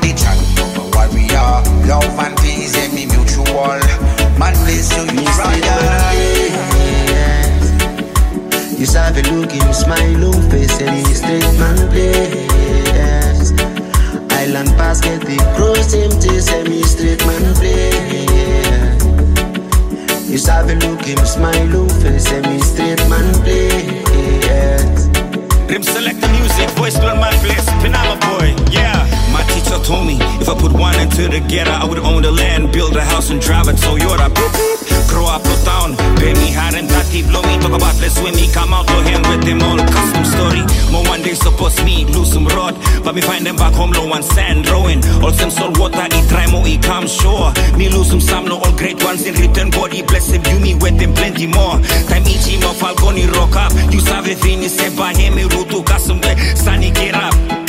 The 0.00 0.14
chant 0.16 0.58
of 0.60 0.78
a 0.78 0.84
warrior, 0.96 1.62
love 1.86 2.18
and 2.18 2.31
Bless 4.82 4.96
you, 4.96 5.04
you 5.12 5.20
You 8.80 8.86
saw 8.86 9.10
the 9.12 9.22
look 9.30 9.52
him 9.52 9.72
smile 9.72 10.24
on 10.24 10.50
face 10.50 10.80
and 10.80 10.96
he 10.96 11.14
straight 11.14 11.54
man 11.60 11.88
place. 11.88 13.52
Island 14.32 14.76
basket 14.76 15.20
the 15.20 15.36
cross 15.54 15.92
to 15.92 16.42
semi 16.42 16.82
straight 16.82 17.24
man 17.26 17.54
place. 17.54 19.04
You 20.28 20.38
saw 20.38 20.64
the 20.64 20.74
look 20.74 21.04
him 21.04 21.24
smile 21.26 21.76
on 21.76 21.88
face 22.00 22.24
semi 22.24 22.58
straight 22.58 23.08
man 23.08 23.32
place. 23.44 25.11
Rim 25.72 25.82
select 25.82 26.20
the 26.20 26.28
music, 26.28 26.68
voice 26.76 26.98
blow 26.98 27.16
my 27.16 27.30
place, 27.38 27.64
Panama 27.80 28.20
boy, 28.20 28.54
yeah. 28.70 29.08
My 29.32 29.42
teacher 29.44 29.82
told 29.82 30.06
me 30.06 30.18
if 30.38 30.46
I 30.46 30.54
put 30.54 30.70
one 30.70 30.94
and 30.96 31.10
two 31.10 31.30
together, 31.30 31.70
I 31.70 31.86
would 31.86 31.98
own 31.98 32.20
the 32.20 32.30
land, 32.30 32.72
build 32.74 32.94
a 32.94 33.02
house, 33.02 33.30
and 33.30 33.40
drive 33.40 33.68
a 33.68 33.72
Toyota. 33.72 34.28
Beep, 34.34 34.52
beep. 34.52 34.81
Grow 35.12 35.26
up, 35.28 35.44
no 35.44 35.54
town, 35.64 35.92
hard 36.56 36.74
and 36.74 36.88
tatty, 36.88 37.22
blow 37.22 37.42
me, 37.42 37.60
talk 37.60 37.76
about 37.76 38.00
let's 38.00 38.16
swim 38.16 38.34
me, 38.34 38.48
come 38.52 38.72
out 38.72 38.86
to 38.88 38.96
him 39.04 39.20
with 39.28 39.44
them 39.44 39.60
all 39.60 39.76
custom 39.76 40.24
story. 40.24 40.64
More 40.90 41.04
one 41.04 41.22
day 41.22 41.34
suppose 41.34 41.76
me 41.84 42.04
lose 42.06 42.32
some 42.32 42.46
rod, 42.46 42.74
but 43.04 43.14
me 43.14 43.20
find 43.20 43.44
them 43.44 43.56
back 43.56 43.74
home 43.74 43.92
low 43.92 44.10
on 44.12 44.22
sand 44.22 44.68
rowing. 44.68 45.04
All 45.22 45.32
some 45.32 45.50
salt 45.50 45.78
water, 45.78 46.06
eat 46.16 46.28
try 46.28 46.50
more, 46.50 46.66
he 46.66 46.78
come 46.78 47.06
shore. 47.06 47.52
Me 47.76 47.88
lose 47.88 48.08
some 48.08 48.20
some, 48.20 48.46
no 48.46 48.56
all 48.58 48.72
great 48.72 49.02
ones 49.04 49.26
in 49.26 49.34
return. 49.34 49.70
Body 49.70 50.02
bless 50.02 50.30
him, 50.30 50.42
you 50.46 50.58
me 50.60 50.74
with 50.74 50.98
them 50.98 51.12
plenty 51.14 51.46
more. 51.46 51.76
Time 52.08 52.26
each 52.26 52.48
him 52.48 52.62
of 52.64 52.76
Falconi 52.76 53.30
rock 53.36 53.56
up. 53.56 53.72
You 53.92 54.00
save 54.00 54.38
thing, 54.38 54.62
say 54.68 54.94
by 54.96 55.14
him, 55.14 55.34
me 55.34 55.42
rutu 55.42 55.84
kasum, 55.84 56.20
sunny 56.56 56.90
get 56.90 57.14
up. 57.14 57.61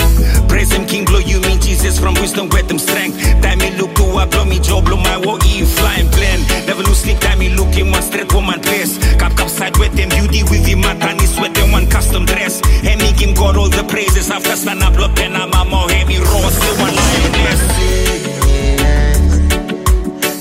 Him, 0.54 0.86
King 0.86 1.04
blow 1.06 1.20
you 1.20 1.42
mean 1.42 1.60
Jesus 1.60 2.00
from 2.00 2.14
wisdom, 2.16 2.48
with 2.50 2.68
them 2.68 2.80
strength. 2.80 3.18
Time 3.42 3.60
me 3.60 3.72
look 3.78 3.98
who 3.98 4.18
I 4.18 4.26
blow 4.26 4.46
me 4.46 4.60
job, 4.60 4.86
blow 4.86 4.98
my 4.98 5.18
war, 5.18 5.38
e 5.46 5.66
flying 5.66 6.08
plane. 6.10 6.42
Never 6.66 6.84
lose 6.84 7.00
sleep, 7.00 7.20
time 7.20 7.40
me 7.40 7.50
look 7.50 7.76
in 7.76 7.92
one 7.92 8.02
straight 8.02 8.32
woman 8.34 8.62
place. 8.62 8.98
Cap 9.18 9.36
cap 9.36 9.50
side 9.50 9.76
with 9.78 9.94
them 9.94 10.10
beauty 10.10 10.44
with 10.44 10.66
him, 10.66 10.82
matani 10.82 11.28
sweat 11.28 11.54
them 11.54 11.72
one 11.72 11.88
custom 11.90 12.26
dress. 12.26 12.62
Hey, 12.82 12.96
me 12.96 13.12
him 13.12 13.34
got 13.34 13.58
all 13.58 13.70
the 13.70 13.84
praises 13.84 14.32
after 14.32 14.56
stand 14.56 14.82
up, 14.84 14.96
look 14.98 15.16
pen, 15.16 15.36
I'm 15.36 15.52
a 15.52 15.88
hey, 15.92 16.06
me 16.06 16.18
raw, 16.18 16.50
still 16.50 16.76
one 16.80 16.96
lioness. 16.96 17.62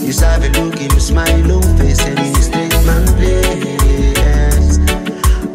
You 0.06 0.12
saw 0.12 0.38
the 0.38 0.48
look 0.60 0.78
him 0.78 1.00
smile 1.00 1.52
on 1.52 1.76
face 1.78 2.04
and 2.06 2.18
he 2.18 2.32
straight 2.34 2.72
man 2.86 3.06
place. 3.16 4.78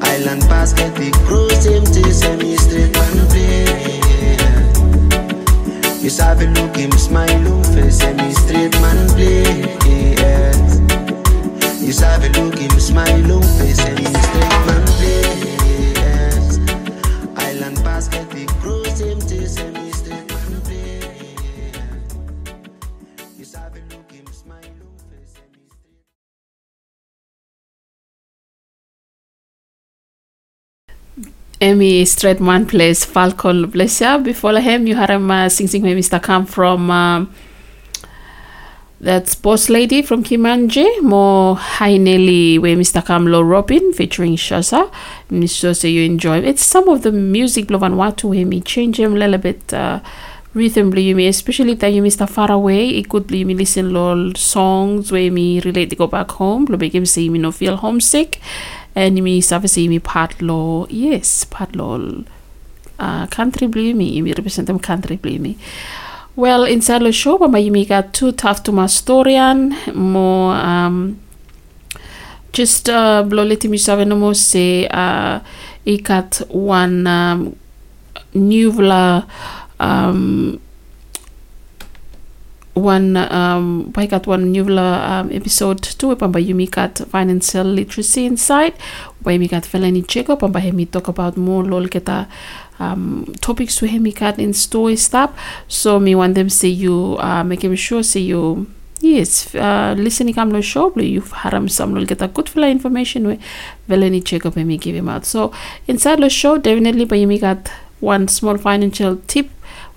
Island 0.01 0.41
basket 0.49 0.93
the 0.95 1.11
cross 1.25 1.65
him 1.65 1.85
Saw 6.17 6.33
the 6.33 6.47
look 6.47 6.75
him 6.75 6.91
smile 6.93 7.53
on 7.53 7.63
face 7.63 7.99
semi 7.99 8.31
straight 8.31 8.73
man 8.81 9.07
place. 9.13 10.79
You 11.79 11.93
saw 11.93 12.17
the 12.17 12.29
look 12.41 12.57
him 12.57 12.79
smile 12.79 13.31
on 13.33 13.43
face 13.43 13.77
semi 13.77 14.03
straight 14.03 14.65
man 14.65 14.86
Amy 31.59 32.03
Stradman 32.03 32.67
plays 32.67 33.03
Falcon 33.03 33.71
Blessia. 33.71 34.23
Before 34.23 34.59
him, 34.59 34.85
you 34.85 34.95
had 34.95 35.09
him 35.09 35.31
uh, 35.31 35.49
sing 35.49 35.67
sing 35.67 35.81
with 35.81 35.97
Mr. 35.97 36.21
Kam 36.21 36.45
from 36.45 36.91
um, 36.91 37.33
that's 39.01 39.33
Boss 39.33 39.67
Lady 39.67 40.03
from 40.03 40.23
Kimanje. 40.23 41.01
More 41.01 41.55
High 41.55 41.97
Nelly 41.97 42.59
with 42.59 42.77
Mr. 42.77 43.03
Kam 43.03 43.25
Low 43.25 43.41
Robin 43.41 43.91
featuring 43.91 44.35
Shasa. 44.35 44.91
Mr. 45.31 45.75
So 45.75 45.87
you 45.87 46.03
enjoy 46.03 46.39
It's 46.39 46.63
some 46.63 46.87
of 46.89 47.01
the 47.01 47.11
music 47.11 47.65
Blovan 47.65 47.95
Watu 47.95 48.35
him. 48.35 48.51
He 48.51 48.61
change 48.61 48.99
him 48.99 49.15
a 49.15 49.17
little 49.17 49.39
bit. 49.39 49.73
Uh, 49.73 49.99
rhythm 50.53 50.89
bli 50.89 51.13
me 51.13 51.27
especially 51.27 51.75
that 51.75 51.93
you 51.93 52.01
Mr. 52.01 52.27
Far 52.27 52.51
Away 52.51 52.89
it 52.89 53.09
could 53.09 53.27
be 53.27 53.43
me 53.45 53.53
listen 53.53 53.93
lol 53.93 54.33
songs 54.33 55.11
where 55.11 55.29
me 55.29 55.59
relate 55.59 55.91
to 55.91 55.95
go 55.95 56.07
back 56.07 56.31
home 56.31 56.65
blo 56.65 56.77
make 56.77 56.95
him 56.95 57.05
say 57.05 57.29
me 57.29 57.37
no 57.37 57.51
feel 57.51 57.77
homesick 57.77 58.41
and 58.97 59.21
me 59.21 59.99
part 59.99 60.41
lo 60.41 60.87
yes 60.89 61.45
part 61.45 61.75
lo 61.75 62.23
uh, 62.99 63.27
country 63.27 63.67
bli 63.67 63.93
me. 63.93 64.21
Me 64.21 64.33
represent 64.33 64.65
them 64.65 64.79
country 64.79 65.17
bli 65.17 65.37
me. 65.37 65.55
Well 66.35 66.63
inside 66.65 67.03
the 67.03 67.11
show 67.11 67.37
but 67.37 67.55
you 67.61 67.85
got 67.85 68.13
too 68.13 68.31
tough 68.31 68.63
to 68.63 68.71
my 68.71 68.83
historian 68.83 69.75
more 69.93 70.55
um 70.55 71.19
just 72.53 72.89
uh 72.89 73.21
blo 73.21 73.43
leti 73.43 73.67
mi 73.69 73.77
sabe 73.77 74.05
no 74.07 74.15
mo 74.15 74.33
say 74.33 74.87
uh 74.87 75.39
ikat 75.85 76.49
one 76.49 77.05
um 77.05 77.55
nuvla 78.33 79.25
um, 79.79 80.59
one 82.77 83.17
um, 83.17 83.91
got 83.91 84.27
one 84.27 84.51
new 84.51 84.77
um, 84.77 85.31
episode 85.31 85.81
two 85.81 86.15
pamba 86.15 86.43
you 86.43 86.67
got 86.67 86.97
financial 86.97 87.65
literacy 87.65 88.25
inside 88.25 88.73
Velani 89.23 90.05
Jacob 90.07 90.39
pamba 90.39 90.59
hemi 90.59 90.85
talk 90.85 91.07
about 91.07 91.35
more 91.37 91.63
lol 91.63 91.87
kita 91.87 92.27
um, 92.79 93.33
topics 93.41 93.77
to 93.77 93.87
hemi 93.87 94.11
got 94.11 94.39
in 94.39 94.53
store 94.53 94.95
stuff. 94.95 95.31
So 95.67 95.99
me 95.99 96.15
want 96.15 96.35
them 96.35 96.49
say 96.49 96.69
you 96.69 97.17
uh, 97.19 97.43
making 97.43 97.75
sure 97.75 98.03
say 98.03 98.21
you 98.21 98.67
yes 98.99 99.53
uh, 99.55 99.93
listening 99.97 100.33
kam 100.33 100.51
lo 100.51 100.61
show 100.61 100.89
blo 100.89 101.03
you 101.03 101.21
haram 101.21 101.67
some 101.67 101.93
lol 101.93 102.05
get 102.05 102.21
a 102.21 102.27
good 102.27 102.49
fila 102.49 102.67
information 102.67 103.27
we 103.27 103.39
Velani 103.89 104.23
Jacob 104.23 104.57
and 104.57 104.67
me 104.67 104.77
give 104.77 104.95
him 104.95 105.09
out. 105.09 105.25
So 105.25 105.51
inside 105.87 106.19
the 106.19 106.29
show 106.29 106.57
definitely 106.57 107.05
but 107.05 107.19
you 107.19 107.39
got 107.39 107.69
one 107.99 108.27
small 108.27 108.57
financial 108.57 109.17
tip 109.27 109.49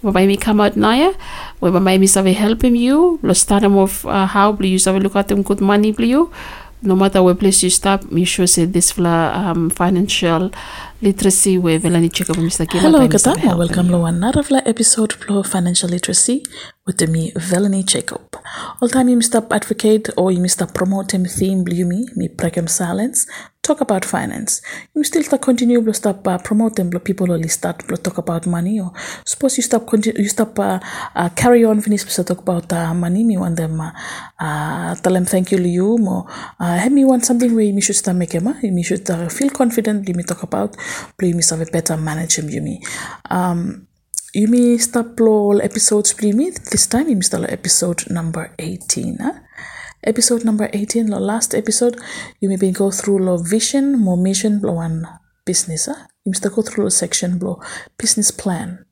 whereby 0.02 0.26
me 0.26 0.36
come 0.36 0.60
out 0.60 0.76
naya 0.76 1.12
whereby 1.60 1.98
me 1.98 2.06
save 2.06 2.34
helping 2.36 2.76
you 2.76 3.18
lo 3.22 3.32
start 3.32 3.62
them 3.62 3.76
off 3.76 4.04
uh, 4.06 4.26
how 4.26 4.56
you 4.60 4.78
save 4.78 5.02
look 5.02 5.16
at 5.16 5.28
them 5.28 5.42
good 5.42 5.60
money 5.60 5.94
you 5.98 6.30
no 6.82 6.96
matter 6.96 7.22
where 7.22 7.34
place 7.34 7.62
you 7.62 7.70
stop 7.70 8.10
me 8.10 8.24
sure 8.24 8.46
say 8.46 8.64
this 8.64 8.92
fla 8.92 9.32
um, 9.34 9.68
financial 9.70 10.50
literacy 11.02 11.58
where 11.58 11.78
Velani 11.78 12.12
Jacob 12.12 12.36
Mr. 12.36 12.70
Hello, 12.72 12.98
by 12.98 13.06
good 13.06 13.20
Mr. 13.20 13.34
day. 13.34 13.40
Help. 13.40 13.58
Welcome 13.58 13.88
to 13.88 14.04
another 14.04 14.42
fla 14.42 14.62
episode 14.66 15.14
of 15.28 15.46
Financial 15.46 15.88
Literacy 15.88 16.44
with 16.90 17.08
me 17.08 17.30
Velani 17.32 17.84
Jacob. 17.84 18.36
All 18.80 18.88
time 18.88 19.08
you 19.08 19.16
Mr. 19.16 19.46
Advocate 19.50 20.08
or 20.16 20.32
you 20.32 20.40
Mr. 20.40 20.72
Promote 20.74 21.14
him 21.14 21.24
theme 21.24 21.62
blue 21.62 21.84
me 21.84 22.06
me 22.16 22.26
pregam 22.28 22.68
silence 22.68 23.26
talk 23.62 23.80
about 23.80 24.04
finance. 24.04 24.62
You 24.94 25.04
still 25.04 25.22
start 25.22 25.42
continue 25.42 25.84
to 25.84 25.92
stop 25.94 26.26
uh, 26.26 26.38
them 26.38 26.90
blo 26.90 26.98
people 27.00 27.30
only 27.30 27.48
start 27.48 27.78
to 27.86 27.96
talk 27.96 28.18
about 28.18 28.46
money 28.46 28.80
or 28.80 28.92
suppose 29.24 29.56
you 29.58 29.62
stop 29.62 29.86
continue 29.86 30.20
you 30.22 30.28
stop 30.28 30.58
uh, 30.58 30.80
uh, 31.14 31.28
carry 31.36 31.64
on 31.64 31.80
finish 31.80 32.02
to 32.04 32.24
talk 32.24 32.38
about 32.40 32.72
uh, 32.72 32.92
money 32.94 33.22
me 33.22 33.36
want 33.36 33.56
them 33.56 33.80
uh, 33.80 33.92
uh, 34.40 34.94
tell 34.96 35.12
them 35.12 35.24
thank 35.24 35.52
you 35.52 35.58
you 35.58 35.98
or 36.08 36.26
uh, 36.58 36.76
have 36.76 36.92
me 36.92 37.04
want 37.04 37.24
something 37.24 37.54
where 37.54 37.64
you 37.64 37.80
should 37.80 37.96
start 37.96 38.16
make 38.16 38.34
uh, 38.34 38.52
you 38.62 38.82
should 38.82 39.08
uh, 39.10 39.28
feel 39.28 39.50
confident 39.50 40.08
you 40.08 40.14
me 40.14 40.22
talk 40.24 40.42
about 40.42 40.76
play 41.18 41.32
me 41.32 41.42
have 41.50 41.60
a 41.60 41.66
better 41.66 41.96
manage 41.96 42.38
you 42.38 42.62
me 42.62 42.82
um 43.30 43.86
you 44.32 44.46
may 44.46 44.78
stop 44.78 45.20
all 45.20 45.60
episodes 45.60 46.12
please 46.12 46.54
this 46.70 46.86
time 46.86 47.08
you 47.08 47.20
start 47.20 47.50
episode 47.50 48.08
number 48.10 48.54
18 48.60 49.18
huh? 49.20 49.32
episode 50.04 50.44
number 50.44 50.70
18 50.72 51.06
the 51.06 51.18
last 51.18 51.52
episode 51.52 51.98
you 52.38 52.48
may 52.48 52.54
be 52.54 52.70
go 52.70 52.92
through 52.92 53.18
lo 53.18 53.38
vision 53.38 53.98
more 53.98 54.16
mission 54.16 54.60
blow 54.60 54.74
one 54.74 55.04
business 55.44 55.86
huh? 55.86 56.06
you 56.24 56.30
must 56.30 56.48
go 56.54 56.62
through 56.62 56.84
the 56.84 56.90
section 56.92 57.38
blow 57.38 57.60
business 57.98 58.30
plan 58.30 58.84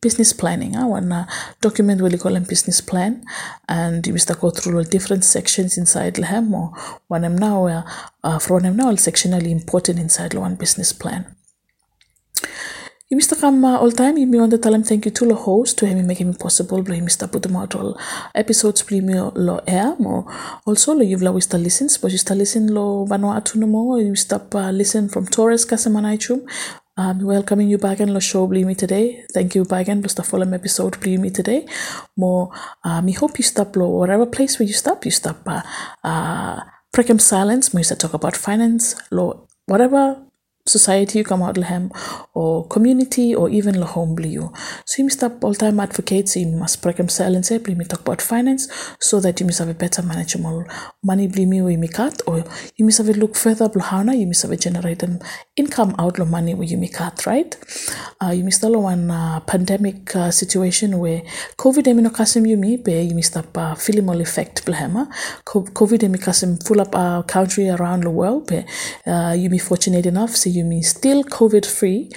business 0.00 0.32
planning 0.32 0.74
huh? 0.74 0.88
one 0.88 1.12
uh, 1.12 1.30
document 1.60 2.00
will 2.00 2.18
call 2.18 2.32
them 2.32 2.42
business 2.42 2.80
plan 2.80 3.24
and 3.68 4.04
you 4.04 4.12
must 4.12 4.40
go 4.40 4.50
through 4.50 4.82
the 4.82 4.90
different 4.90 5.22
sections 5.22 5.78
inside 5.78 6.16
the 6.16 6.26
hem 6.26 6.52
or 6.52 6.72
one 7.06 7.24
am 7.24 7.38
now 7.38 7.66
uh, 7.68 7.82
uh, 8.24 8.38
from 8.40 8.64
them 8.64 8.76
now 8.76 8.90
sectionally 8.94 9.50
important 9.50 10.00
inside 10.00 10.34
one 10.34 10.56
business 10.56 10.92
plan 10.92 11.36
Mr. 13.12 13.38
Come 13.38 13.66
uh, 13.66 13.76
all 13.78 13.92
time, 13.92 14.14
me 14.14 14.38
want 14.38 14.52
to 14.52 14.56
tell 14.56 14.72
him 14.72 14.82
thank 14.82 15.04
you 15.04 15.10
to 15.10 15.26
the 15.26 15.34
host 15.34 15.76
to 15.76 15.86
him 15.86 16.06
making 16.06 16.30
it 16.30 16.38
possible, 16.38 16.78
you 16.78 17.02
Mr. 17.02 17.28
out 17.54 17.74
all 17.74 18.00
episodes. 18.34 18.82
Premium 18.82 19.30
lo 19.34 19.60
air 19.66 19.94
mo. 19.98 20.26
Also 20.66 20.94
lo 20.94 21.02
you've 21.02 21.22
always 21.22 21.52
listens, 21.52 21.98
but 21.98 22.10
you 22.10 22.16
start 22.16 22.38
listen 22.38 22.72
lo 22.72 23.06
Vanuatu 23.06 23.56
no 23.56 23.66
more, 23.66 24.00
you 24.00 24.16
stop 24.16 24.54
uh, 24.54 24.70
listen 24.70 25.10
from 25.10 25.26
Torres 25.26 25.66
Casamanichum, 25.66 26.48
I'm 26.96 27.20
welcoming 27.20 27.68
you 27.68 27.76
back 27.76 28.00
in 28.00 28.14
the 28.14 28.20
show, 28.20 28.46
Me 28.46 28.74
Today. 28.74 29.24
Thank 29.34 29.54
you 29.56 29.64
back 29.64 29.88
in 29.88 30.00
the 30.00 30.22
full 30.22 30.42
episode, 30.54 31.04
Me 31.06 31.28
Today. 31.28 31.66
More, 32.16 32.50
um, 32.82 33.08
I 33.08 33.12
hope 33.12 33.36
you 33.36 33.44
stop, 33.44 33.76
lo, 33.76 33.88
whatever 33.88 34.24
place 34.24 34.58
where 34.58 34.66
you 34.66 34.74
stop, 34.74 35.04
you 35.04 35.10
stop, 35.10 35.36
uh, 35.46 35.62
uh, 36.02 36.60
Precum 36.94 37.20
Silence, 37.20 37.74
we 37.74 37.80
used 37.80 37.90
to 37.90 37.96
talk 37.96 38.14
about 38.14 38.36
finance, 38.36 38.94
law, 39.10 39.46
whatever 39.66 40.22
society 40.66 41.18
you 41.18 41.24
come 41.24 41.42
out 41.42 41.56
lahem 41.56 41.90
or 42.34 42.66
community 42.68 43.34
or 43.34 43.50
even 43.50 43.80
la 43.80 43.86
home 43.86 44.14
bliu. 44.16 44.56
So 44.86 44.98
you 44.98 45.04
must 45.04 45.18
stop 45.18 45.42
all 45.42 45.54
time 45.54 45.80
advocates 45.80 46.36
you 46.36 46.46
must 46.46 46.80
precum 46.82 47.10
silence 47.10 47.50
we 47.50 47.74
me 47.74 47.84
talk 47.84 48.00
about 48.00 48.22
finance 48.22 48.68
so 49.00 49.18
that 49.20 49.40
you 49.40 49.46
must 49.46 49.58
have 49.58 49.68
a 49.68 49.74
better 49.74 50.02
manageable 50.02 50.64
money 51.02 51.26
bli 51.26 51.46
me 51.46 51.62
we 51.62 51.88
cut 51.88 52.22
or 52.28 52.44
you 52.76 52.84
must 52.84 52.98
have 52.98 53.08
a 53.08 53.12
look 53.12 53.34
further 53.34 53.68
blahana 53.68 54.16
you 54.16 54.26
must 54.26 54.42
have 54.42 54.52
a 54.52 54.56
generate 54.56 55.00
them 55.00 55.18
income 55.56 55.96
out 55.98 56.18
lo 56.18 56.24
money 56.24 56.54
where 56.54 56.68
you 56.68 56.78
me 56.78 56.88
cut 56.88 57.26
right? 57.26 57.56
Uh, 58.22 58.30
you 58.30 58.44
must 58.44 58.62
have 58.62 58.70
one 58.70 59.10
uh, 59.10 59.40
pandemic 59.40 60.14
uh, 60.14 60.30
situation 60.30 60.98
where 61.00 61.22
covid 61.56 61.86
emino 61.86 62.14
kasim 62.14 62.46
you 62.46 62.56
me 62.56 62.76
be 62.76 63.02
you 63.02 63.16
must 63.16 63.34
have 63.34 63.48
uh, 63.56 63.74
film 63.74 64.08
effect 64.20 64.64
blahema 64.64 65.08
covid 65.44 66.02
emi 66.02 66.22
kasim 66.22 66.56
full 66.58 66.80
up 66.80 66.94
our 66.94 67.24
country 67.24 67.68
around 67.68 68.04
the 68.04 68.10
world 68.10 68.46
be 68.46 68.64
uh, 69.06 69.34
you 69.36 69.48
be 69.50 69.58
fortunate 69.58 70.06
enough 70.06 70.30
you 70.52 70.64
may 70.64 70.82
still 70.82 71.24
COVID 71.24 71.64
free, 71.66 72.10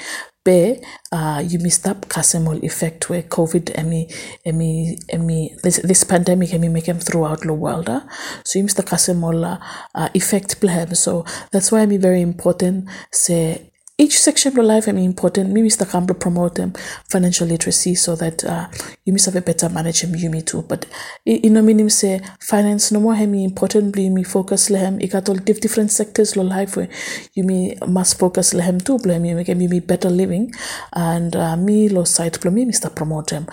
but 0.43 0.77
uh, 1.11 1.43
you 1.45 1.57
may 1.59 1.69
stop 1.69 2.05
casemol 2.05 2.61
effect 2.63 3.09
where 3.09 3.23
COVID 3.23 3.73
emi 3.81 4.05
emi 4.45 4.93
emi 5.11 5.59
this 5.63 5.77
this 5.77 6.03
pandemic 6.03 6.49
emi 6.49 6.69
make 6.69 6.85
them 6.85 6.99
throughout 6.99 7.41
the 7.41 7.53
world. 7.53 7.89
Uh? 7.89 8.01
So 8.43 8.59
you 8.59 8.63
must 8.63 8.77
casemol 8.77 9.59
uh, 9.95 10.09
effect. 10.13 10.55
So 10.95 11.25
that's 11.51 11.71
why 11.71 11.81
I 11.81 11.85
mean, 11.87 12.01
very 12.01 12.21
important 12.21 12.87
say 13.11 13.71
each 13.97 14.19
section 14.19 14.49
of 14.49 14.55
your 14.55 14.65
life 14.65 14.89
is 14.89 14.93
important. 14.93 15.51
Maybe 15.51 15.69
Mr. 15.69 15.89
Campbell 15.89 16.15
promote 16.15 16.55
them 16.55 16.73
financial 17.09 17.47
literacy 17.47 17.95
so 17.95 18.15
that 18.17 18.43
uh, 18.43 18.67
you 19.05 19.13
must 19.13 19.25
have 19.25 19.37
a 19.37 19.41
better 19.41 19.69
management 19.69 20.21
you 20.21 20.29
me 20.29 20.41
too. 20.41 20.63
But 20.63 20.85
you 21.23 21.49
know 21.49 21.61
meaning 21.61 21.89
say 21.89 22.19
finance 22.41 22.91
no 22.91 22.99
more 22.99 23.15
me 23.25 23.45
important 23.45 23.93
Blame 23.93 24.15
me 24.15 24.23
focus 24.23 24.69
lehem 24.69 24.99
I 25.01 25.05
got 25.07 25.29
all 25.29 25.35
different 25.35 25.91
sectors 25.91 26.35
of 26.35 26.45
life 26.45 26.75
where 26.75 26.89
you 27.35 27.43
me 27.43 27.77
must 27.87 28.19
focus 28.19 28.53
lehem 28.53 28.81
too 28.81 28.97
blame 28.97 29.23
you 29.23 29.35
make 29.35 29.47
me 29.55 29.79
better 29.79 30.09
living 30.09 30.51
and 30.93 31.35
uh, 31.35 31.55
me 31.55 31.87
lo 31.87 32.03
Blame 32.03 32.55
me 32.55 32.65
Mr. 32.65 32.93
promote 32.93 33.29
them. 33.29 33.47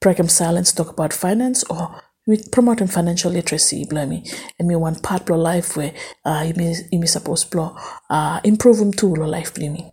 Precum 0.00 0.28
silence 0.28 0.72
talk 0.72 0.90
about 0.90 1.12
finance 1.12 1.62
or 1.70 2.03
we 2.26 2.42
promoting 2.52 2.86
financial 2.86 3.30
literacy 3.30 3.84
blami 3.84 4.20
and 4.58 4.68
me 4.68 4.76
one 4.76 4.98
part 5.00 5.28
of 5.30 5.36
life 5.36 5.76
where 5.76 5.92
uh 6.24 6.44
you 6.46 6.54
may 6.54 6.74
you 6.90 6.98
may 6.98 7.06
suppose 7.06 7.44
blow 7.44 7.76
uh 8.10 8.40
improve 8.44 8.78
them 8.78 8.92
too 8.92 9.14
lo 9.14 9.26
life 9.26 9.54
blami 9.54 9.90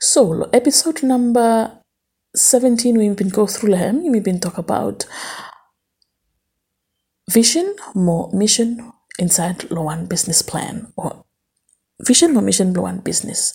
so 0.00 0.42
episode 0.52 1.02
number 1.02 1.80
17 2.34 2.98
we've 2.98 3.16
been 3.16 3.28
go 3.28 3.46
through 3.46 3.70
lahem 3.70 4.02
we've 4.10 4.24
been 4.24 4.40
talk 4.40 4.58
about 4.58 5.06
vision 7.30 7.74
more 7.94 8.30
mission 8.32 8.92
inside 9.18 9.70
lo 9.70 9.82
one 9.82 10.06
business 10.06 10.42
plan 10.42 10.92
or 10.96 11.24
vision 12.00 12.34
more 12.34 12.42
mission 12.42 12.74
lo 12.74 12.82
one 12.82 12.98
business 12.98 13.54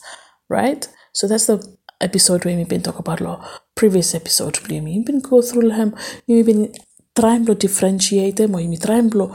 right? 0.52 0.88
So 1.14 1.28
that's 1.28 1.48
the 1.48 1.78
episode 2.02 2.44
where 2.46 2.56
we've 2.58 2.68
been 2.68 2.82
talk 2.82 3.00
about 3.00 3.22
lo 3.22 3.44
previous 3.76 4.16
episode 4.16 4.56
blami 4.56 4.96
we've 4.98 5.06
been 5.06 5.20
go 5.20 5.42
through 5.42 5.70
lahem 5.70 5.94
we've 6.28 6.46
been 6.46 6.74
trying 7.16 7.46
to 7.46 7.56
differentiate 7.56 8.38
them 8.38 8.56
or 8.56 8.78
trying 8.78 9.10
to 9.10 9.34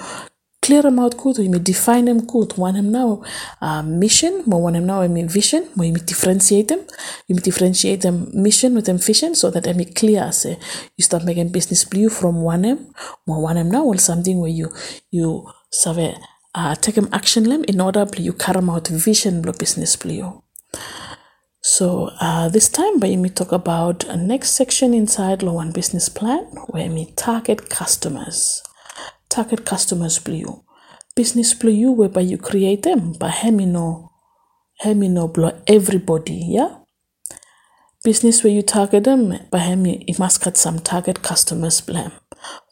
clear 0.66 0.82
them 0.82 0.98
out 0.98 1.16
good 1.16 1.38
or 1.38 1.42
you 1.42 1.58
define 1.60 2.06
them 2.06 2.26
good 2.26 2.56
one 2.58 2.74
them 2.74 2.90
now 2.90 3.22
uh, 3.60 3.82
mission 3.82 4.42
more 4.46 4.62
one 4.62 4.72
them 4.72 4.86
now 4.86 5.00
I 5.00 5.08
mean 5.08 5.28
vision 5.28 5.68
more 5.76 5.86
you 5.86 5.94
differentiate 5.94 6.68
them. 6.68 6.80
You 7.28 7.36
differentiate 7.36 8.00
them 8.00 8.28
mission 8.32 8.74
with 8.74 8.86
them 8.86 8.98
vision 8.98 9.36
so 9.36 9.50
that 9.50 9.68
I 9.68 9.74
mean 9.74 9.92
clear 9.94 10.32
say 10.32 10.58
you 10.96 11.04
start 11.04 11.24
making 11.24 11.50
business 11.50 11.84
blue 11.84 12.08
from 12.08 12.42
one 12.42 12.62
them 12.62 12.92
more 13.26 13.40
one 13.42 13.56
them 13.56 13.70
now 13.70 13.84
or 13.84 13.96
something 13.98 14.40
where 14.40 14.50
you 14.50 14.72
you 15.12 15.46
save 15.70 16.16
uh, 16.54 16.74
take 16.74 16.96
them 16.96 17.08
action 17.12 17.44
them 17.44 17.62
in 17.64 17.80
order 17.80 18.04
you 18.16 18.32
carry 18.32 18.68
out 18.68 18.88
vision 18.88 19.42
blue 19.42 19.52
business 19.52 19.94
blue 19.94 20.42
so 21.68 22.12
uh, 22.20 22.48
this 22.48 22.68
time, 22.68 23.00
by 23.00 23.16
me 23.16 23.28
talk 23.28 23.50
about 23.50 24.04
a 24.04 24.16
next 24.16 24.50
section 24.52 24.94
inside 24.94 25.42
Law 25.42 25.54
One 25.54 25.72
Business 25.72 26.08
Plan, 26.08 26.44
where 26.68 26.88
me 26.88 27.12
target 27.16 27.68
customers. 27.68 28.62
Target 29.28 29.66
customers 29.66 30.20
blue. 30.20 30.62
Business 31.16 31.54
blue 31.54 31.90
whereby 31.90 32.20
you 32.20 32.38
create 32.38 32.84
them 32.84 33.14
by 33.14 33.30
hemino, 33.30 34.10
hemino 34.84 35.34
blow 35.34 35.60
everybody, 35.66 36.40
yeah. 36.50 36.76
Business 38.04 38.44
where 38.44 38.52
you 38.52 38.62
target 38.62 39.02
them 39.02 39.36
by 39.50 39.58
hemi, 39.58 40.04
you 40.06 40.14
must 40.20 40.44
get 40.44 40.56
some 40.56 40.78
target 40.78 41.22
customers 41.22 41.80
blame. 41.80 42.12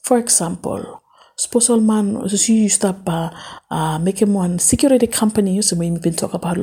For 0.04 0.18
example, 0.18 1.02
Sposal 1.36 1.82
man 1.82 2.28
you 2.30 2.68
start 2.68 2.96
uh, 3.06 3.30
uh, 3.70 3.98
making 3.98 4.32
one 4.32 4.58
security 4.58 5.08
company 5.08 5.60
so 5.62 5.76
we've 5.76 6.00
been 6.00 6.14
talk 6.14 6.32
about 6.32 6.58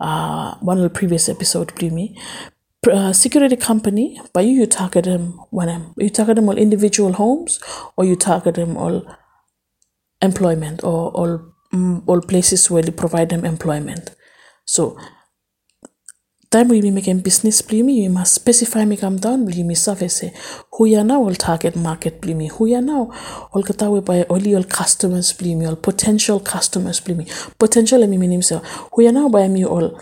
uh, 0.00 0.54
one 0.60 0.76
of 0.76 0.84
the 0.84 0.90
previous 0.90 1.28
episode 1.28 1.74
believe 1.74 1.92
me. 1.92 2.16
Uh, 2.90 3.12
security 3.12 3.56
company 3.56 4.20
but 4.32 4.44
you, 4.44 4.52
you 4.52 4.66
target 4.66 5.04
them 5.04 5.32
when 5.50 5.68
um, 5.68 5.94
you 5.96 6.10
target 6.10 6.36
them 6.36 6.48
all 6.48 6.56
individual 6.56 7.14
homes 7.14 7.58
or 7.96 8.04
you 8.04 8.14
target 8.14 8.54
them 8.54 8.76
all 8.76 9.04
employment 10.22 10.84
or 10.84 11.10
all 11.12 11.52
mm, 11.72 12.02
all 12.06 12.20
places 12.20 12.70
where 12.70 12.82
they 12.82 12.92
provide 12.92 13.30
them 13.30 13.44
employment. 13.44 14.14
So 14.64 14.96
time 16.54 16.68
we 16.68 16.80
be 16.80 16.90
making 16.92 17.18
business 17.18 17.62
blimi 17.62 17.94
you 18.04 18.10
must 18.10 18.32
specify 18.32 18.84
me 18.84 18.96
come 18.96 19.16
down 19.16 19.44
blimi 19.44 19.76
say 19.76 20.32
who 20.74 20.86
ya 20.86 21.02
now? 21.02 21.20
Will 21.20 21.34
target 21.34 21.74
market 21.74 22.20
blimi 22.20 22.48
who 22.48 22.66
ya 22.66 22.78
now? 22.78 23.10
All 23.52 23.64
katawe 23.64 24.04
by 24.04 24.22
all 24.22 24.62
customers 24.64 25.32
blimi 25.32 25.68
all 25.68 25.74
potential 25.74 26.38
customers 26.38 27.00
blimi 27.00 27.26
potential 27.58 28.06
me 28.06 28.16
meaning 28.16 28.40
so 28.42 28.58
who 28.92 29.02
ya 29.02 29.10
now? 29.10 29.28
By 29.28 29.48
me 29.48 29.64
all 29.64 30.00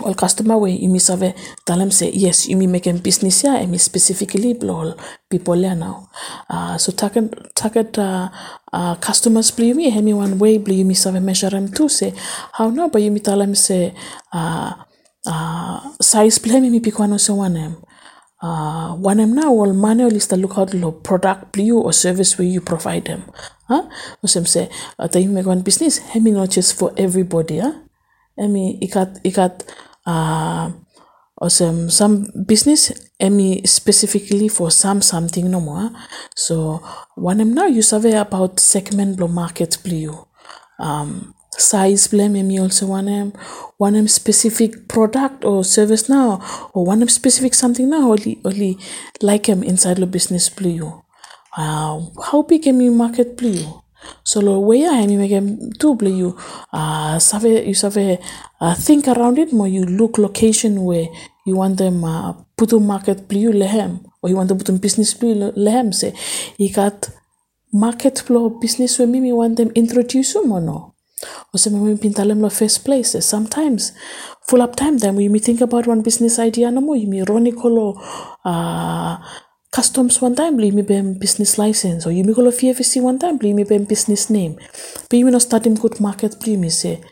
all 0.00 0.14
customer 0.14 0.56
way 0.56 0.70
you 0.70 0.88
me 0.88 0.98
save 0.98 1.34
tell 1.66 1.76
them 1.76 1.90
say 1.90 2.10
yes 2.10 2.48
you 2.48 2.56
me 2.56 2.66
making 2.66 2.96
business 2.98 3.44
yeah 3.44 3.56
I 3.56 3.66
mean 3.66 3.78
specifically 3.78 4.58
all 4.62 4.96
people 5.28 5.60
there 5.60 5.74
now. 5.74 6.08
Uh, 6.48 6.78
so 6.78 6.90
target 6.90 7.54
target 7.54 7.98
uh, 7.98 8.30
uh, 8.72 8.94
customers 8.94 9.50
believe 9.50 9.76
me 9.76 10.00
me 10.00 10.14
one 10.14 10.38
way 10.38 10.56
believe 10.56 10.86
me 10.86 10.94
save 10.94 11.20
measure 11.22 11.50
them 11.50 11.68
too 11.68 11.90
say 11.90 12.14
how 12.54 12.70
now? 12.70 12.88
But 12.88 13.02
you 13.02 13.10
me 13.10 13.20
tell 13.20 13.38
them 13.38 13.54
say 13.54 13.94
uh, 14.32 14.72
uh, 15.26 15.92
size 16.00 16.38
play 16.38 16.60
me 16.60 16.80
pick 16.80 16.94
so 17.18 17.34
one 17.34 17.56
em 17.56 17.76
uh, 18.42 18.94
one 18.94 19.20
em 19.20 19.34
now 19.34 19.52
will 19.52 19.74
manual 19.74 20.14
is 20.14 20.28
the 20.28 20.36
look 20.36 20.56
out 20.56 20.70
the 20.70 20.92
product 21.02 21.52
blue 21.52 21.78
or 21.78 21.92
service 21.92 22.38
where 22.38 22.48
you 22.48 22.60
provide 22.60 23.04
them. 23.04 23.22
Huh? 23.68 23.88
So 24.24 24.44
say 24.44 24.70
uh, 24.98 25.08
you 25.14 25.28
make 25.28 25.46
one 25.46 25.60
business 25.60 26.00
I 26.14 26.20
mean 26.20 26.34
not 26.34 26.50
just 26.50 26.78
for 26.78 26.92
everybody 26.96 27.58
huh? 27.58 27.74
Mean 28.38 28.78
it 28.80 29.34
got 29.34 29.62
uh 30.06 30.72
or 31.36 31.50
some 31.50 31.90
business 32.46 32.92
Emmy 33.18 33.62
specifically 33.66 34.48
for 34.48 34.70
some 34.70 35.02
something 35.02 35.50
no 35.50 35.60
more 35.60 35.90
so 36.34 36.82
one 37.16 37.40
em 37.40 37.52
now 37.52 37.66
you 37.66 37.82
survey 37.82 38.16
about 38.16 38.58
segment 38.58 39.18
blow 39.18 39.28
market 39.28 39.76
blue. 39.84 40.26
Um 40.78 41.34
size 41.56 42.06
blame 42.08 42.46
me 42.46 42.60
also. 42.60 42.86
One 42.86 43.32
one 43.78 44.08
specific 44.08 44.88
product 44.88 45.44
or 45.44 45.64
service 45.64 46.08
now 46.08 46.40
or 46.72 46.84
one 46.84 47.06
specific 47.08 47.54
something 47.54 47.90
now. 47.90 48.10
Only 48.12 48.40
only 48.44 48.78
like 49.22 49.48
um 49.48 49.62
inside 49.62 49.98
the 49.98 50.06
business 50.06 50.48
blue. 50.48 51.02
Uh, 51.56 52.00
how 52.30 52.42
big 52.42 52.66
am 52.68 52.80
you 52.80 52.92
market 52.92 53.36
blue? 53.36 53.82
So 54.24 54.40
lo 54.40 54.60
way 54.60 54.86
I 54.86 55.02
am 55.02 55.18
make 55.18 55.78
do 55.78 55.94
blue. 55.94 56.36
Uh 56.72 57.18
save 57.18 57.66
you 57.66 57.74
save 57.74 58.18
uh, 58.60 58.74
think 58.74 59.08
around 59.08 59.38
it 59.38 59.52
more. 59.52 59.68
You 59.68 59.84
look 59.84 60.18
location 60.18 60.84
where 60.84 61.08
you 61.44 61.56
want 61.56 61.78
them 61.78 62.04
uh, 62.04 62.32
put 62.56 62.72
on 62.72 62.86
market 62.86 63.28
blue 63.28 63.52
lehem 63.52 64.06
or 64.22 64.30
you 64.30 64.36
want 64.36 64.48
to 64.50 64.54
put 64.54 64.68
a 64.68 64.72
business 64.72 65.14
blue 65.14 65.52
lehem 65.56 65.92
say. 65.92 66.14
You 66.58 66.72
got 66.72 67.10
market 67.72 68.18
flow 68.18 68.50
business 68.50 68.98
where 68.98 69.08
maybe 69.08 69.32
want 69.32 69.56
them 69.56 69.70
introduce 69.74 70.34
them 70.34 70.50
or 70.50 70.60
no 70.60 70.89
Mimi 71.70 71.96
pintalem 71.96 72.40
lo 72.40 72.48
first 72.48 72.84
place. 72.84 73.20
Sometimes, 73.20 73.92
full 74.48 74.62
up 74.62 74.76
time 74.76 74.98
then 74.98 75.16
we 75.16 75.28
may 75.28 75.38
think 75.38 75.60
about 75.60 75.86
one 75.86 76.02
business 76.02 76.38
idea 76.38 76.70
no 76.70 76.80
more. 76.80 76.96
You 76.96 77.08
may 77.08 77.22
run 77.22 77.50
kolo 77.52 78.00
uh, 78.44 79.18
customs 79.70 80.20
one 80.20 80.34
time, 80.34 80.58
you 80.60 80.72
may 80.72 80.82
be 80.82 81.00
business 81.18 81.58
license, 81.58 82.06
or 82.06 82.12
you 82.12 82.24
may 82.24 82.34
call 82.34 82.46
FFC 82.46 83.02
one 83.02 83.18
time, 83.18 83.38
you 83.42 83.54
may 83.54 83.64
be 83.64 83.78
business 83.78 84.30
name. 84.30 84.56
But 85.08 85.16
you 85.18 85.24
may 85.24 85.30
not 85.30 85.42
start 85.42 85.66
him 85.66 85.74
good 85.74 86.00
market, 86.00 86.36
you 86.46 86.58
may 86.58 86.70
say, 86.70 87.02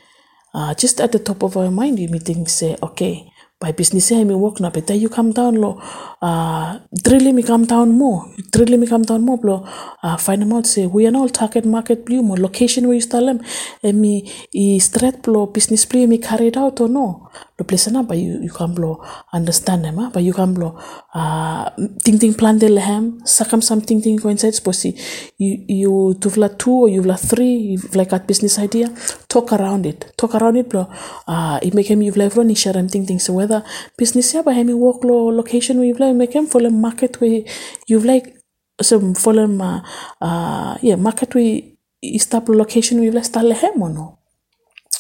uh, 0.55 0.75
just 0.75 1.01
at 1.01 1.13
the 1.13 1.19
top 1.19 1.43
of 1.43 1.57
our 1.57 1.71
mind, 1.71 1.99
you 1.99 2.09
may 2.09 2.19
think 2.19 2.49
say, 2.49 2.77
okay, 2.83 3.31
by 3.61 3.73
business 3.73 4.11
me 4.13 4.35
work 4.35 4.61
na 4.61 4.71
better 4.71 4.95
you 4.95 5.09
come 5.09 5.33
down 5.33 5.57
lo. 5.57 5.81
Uh 6.23 6.79
really 7.11 7.33
me 7.33 7.43
come 7.43 7.65
down 7.67 7.91
more. 7.91 8.27
Really 8.57 8.77
me 8.77 8.87
come 8.87 9.03
down 9.03 9.23
more 9.25 9.39
blo. 9.39 9.67
Uh, 10.03 10.17
find 10.17 10.43
them 10.43 10.53
out 10.53 10.67
say 10.67 10.87
we 10.87 11.07
are 11.07 11.17
all 11.17 11.29
target 11.29 11.65
market 11.65 12.05
blue 12.07 12.23
mo 12.23 12.35
location 12.35 12.85
you 12.91 13.01
tell 13.01 13.27
them 13.27 13.41
and 13.83 14.01
me 14.01 14.31
i 14.55 14.79
straight 14.79 15.23
blo 15.23 15.47
business 15.47 15.85
blue 15.85 16.07
me 16.07 16.19
carried 16.19 16.57
out 16.57 16.81
or 16.81 16.89
no 16.89 17.29
lo 17.59 17.65
place 17.67 17.91
na 17.91 18.03
but 18.03 18.17
you 18.17 18.39
you 18.41 18.51
can 18.51 18.73
blo 18.75 19.03
understand 19.33 19.85
them 19.85 19.99
ah? 19.99 20.11
But 20.15 20.23
you 20.23 20.33
can 20.33 20.55
blo 20.55 20.79
uh 21.15 21.71
ting 22.05 22.19
ting 22.19 22.35
plan 22.35 22.59
de 22.59 22.69
lehem 22.69 23.21
sakam 23.25 23.63
some 23.63 23.81
ting 23.81 24.01
ting 24.01 24.19
coincides 24.19 24.61
posi 24.61 24.95
you 25.39 25.65
you 25.67 26.15
to 26.21 26.31
vla 26.31 26.49
two 26.57 26.77
or 26.83 26.89
you 26.89 27.03
vla 27.03 27.19
three 27.19 27.55
you 27.71 27.79
like 27.95 28.11
that 28.11 28.27
business 28.27 28.59
idea. 28.59 28.89
Talk 29.29 29.53
around 29.53 29.87
it. 29.87 30.13
Talk 30.17 30.35
around 30.35 30.57
it 30.57 30.69
blo 30.69 30.89
uh 31.27 31.59
it 31.63 31.75
make 31.75 31.89
him 31.89 32.03
you 32.03 32.13
vla 32.13 32.45
ni 32.45 32.55
share 32.55 32.81
ting 32.89 33.07
ting. 33.07 33.19
So 33.19 33.33
whether 33.33 33.65
business 33.97 34.35
ya 34.35 34.43
by 34.43 34.53
him 34.53 34.71
work 34.79 35.03
lo 35.03 35.29
location 35.29 35.81
we 35.81 35.93
vla 35.93 36.15
make 36.15 36.35
him 36.35 36.47
follow 36.47 36.71
market 36.71 37.21
we 37.21 37.45
you 37.89 37.99
like 37.99 38.37
some 38.81 39.15
follow 39.15 39.51
uh, 39.61 39.81
uh 40.21 40.79
yeah 40.81 40.95
market 40.95 41.35
we 41.35 41.77
stop 42.19 42.49
location 42.49 43.01
we 43.01 43.11
vla 43.11 43.25
start 43.25 43.47
lehem 43.47 43.83
or 43.83 43.91
no 43.91 44.18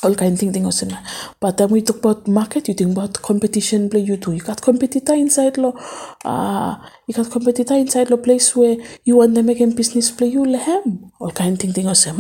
all 0.03 0.15
kind 0.15 0.35
of 0.35 0.39
thing 0.39 0.53
thing 0.53 0.65
also. 0.65 0.87
But 1.41 1.57
then 1.57 1.71
we 1.71 1.83
talk 1.83 1.99
about 1.99 2.29
market, 2.29 2.69
you 2.69 2.75
think 2.75 2.93
about 2.93 3.21
competition 3.21 3.91
play 3.91 4.01
you 4.01 4.17
too. 4.17 4.33
You 4.33 4.41
got 4.41 4.63
competitor 4.63 5.15
inside 5.15 5.59
lo 5.59 5.77
uh 6.25 6.77
you 7.07 7.15
got 7.15 7.31
competitor 7.31 7.75
inside 7.75 8.11
lo 8.11 8.17
place 8.17 8.55
where 8.55 8.77
you 9.05 9.17
want 9.17 9.35
them 9.35 9.47
make 9.47 9.59
business 9.77 10.11
play 10.11 10.29
you 10.29 10.45
lehem. 10.45 11.11
All 11.19 11.33
kind 11.33 11.55
of 11.55 11.59
thing 11.59 11.73
thing 11.73 11.89
also. 11.89 12.13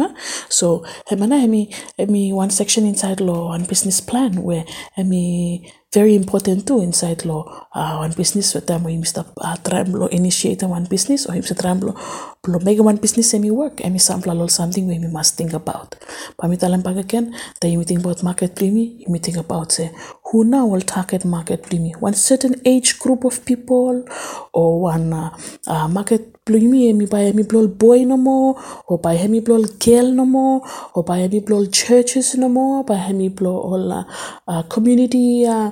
So 0.48 0.84
hemana 1.10 1.40
hemi 1.40 2.32
one 2.32 2.50
section 2.50 2.84
inside 2.84 3.20
lo 3.20 3.46
one 3.48 3.64
business 3.64 4.00
plan 4.00 4.42
where 4.42 4.64
hemi 4.94 5.72
very 5.92 6.14
important 6.14 6.66
too 6.66 6.80
inside 6.82 7.24
law. 7.24 7.66
Uh, 7.72 7.96
one 7.96 8.12
business 8.12 8.54
with 8.54 8.66
them 8.66 8.84
we 8.84 8.96
mr 8.96 9.24
uh, 9.40 9.56
tremblo 9.56 10.08
initiate 10.10 10.62
one 10.62 10.84
business 10.84 11.26
or 11.26 11.32
himse 11.32 11.54
tremblo 11.56 11.96
blo 12.42 12.58
make 12.60 12.78
one 12.78 12.96
business 12.96 13.30
semi 13.30 13.50
work. 13.50 13.76
Emi 13.76 14.00
sample 14.00 14.34
lol 14.34 14.48
something 14.48 14.86
we 14.86 14.98
must 14.98 15.36
think 15.36 15.52
about. 15.54 15.96
Pamitalan 16.36 16.84
pag 16.84 16.98
again 16.98 17.34
that 17.60 17.68
you 17.68 17.82
think 17.84 18.00
about 18.00 18.22
market 18.22 18.54
primi 18.54 19.04
you 19.08 19.18
think 19.18 19.38
about 19.38 19.72
say 19.72 19.90
who 20.30 20.44
now 20.44 20.66
will 20.66 20.80
target 20.80 21.24
market 21.24 21.62
primi 21.62 21.92
one 22.00 22.14
certain 22.14 22.54
age 22.64 22.98
group 22.98 23.24
of 23.24 23.44
people 23.44 24.04
or 24.52 24.80
one 24.80 25.12
uh, 25.12 25.30
uh, 25.66 25.88
market 25.88 26.32
plumi 26.44 26.80
emi 26.92 27.10
by 27.10 27.22
emi 27.30 27.44
blol 27.50 27.68
boy 27.84 27.98
no 28.04 28.16
more 28.16 28.50
or 28.86 28.98
by 28.98 29.16
emi 29.16 29.40
blol 29.40 29.66
girl 29.84 30.10
no 30.12 30.24
more 30.24 30.60
or 30.94 31.04
by 31.04 31.18
emi 31.26 31.40
blol 31.44 31.70
churches 31.72 32.34
no 32.34 32.48
more 32.48 32.84
by 32.84 32.98
emi 33.12 33.30
blol 33.30 33.58
all 33.70 33.92
uh, 33.92 34.04
uh, 34.48 34.62
community 34.74 35.46
uh, 35.46 35.70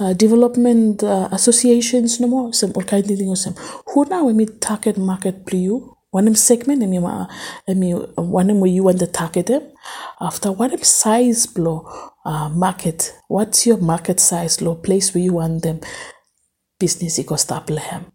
uh, 0.00 0.12
development 0.12 1.02
uh, 1.02 1.28
associations 1.32 2.20
no 2.20 2.28
more. 2.28 2.52
Some 2.52 2.72
all 2.74 2.82
kind 2.82 3.10
of 3.10 3.18
things 3.18 3.48
who 3.86 4.04
now 4.04 4.24
emi 4.28 4.46
target 4.60 4.98
market 4.98 5.46
pliu 5.46 5.96
one 6.10 6.34
segment 6.34 6.82
emi 6.82 7.00
ma 7.00 7.26
emi 7.68 7.90
one 8.16 8.60
where 8.60 8.70
you 8.70 8.84
want 8.84 8.98
to 9.00 9.06
target 9.06 9.46
them. 9.46 9.62
After 10.20 10.52
what 10.52 10.84
size 10.84 11.46
blow 11.46 11.88
uh, 12.26 12.48
market. 12.50 13.14
What's 13.28 13.66
your 13.66 13.78
market 13.78 14.18
size 14.20 14.60
low 14.60 14.74
place 14.74 15.14
where 15.14 15.24
you 15.24 15.34
want 15.34 15.62
them? 15.62 15.80
Business 16.78 17.18
equal 17.18 17.38
stop 17.38 17.70
lehem 17.70 18.12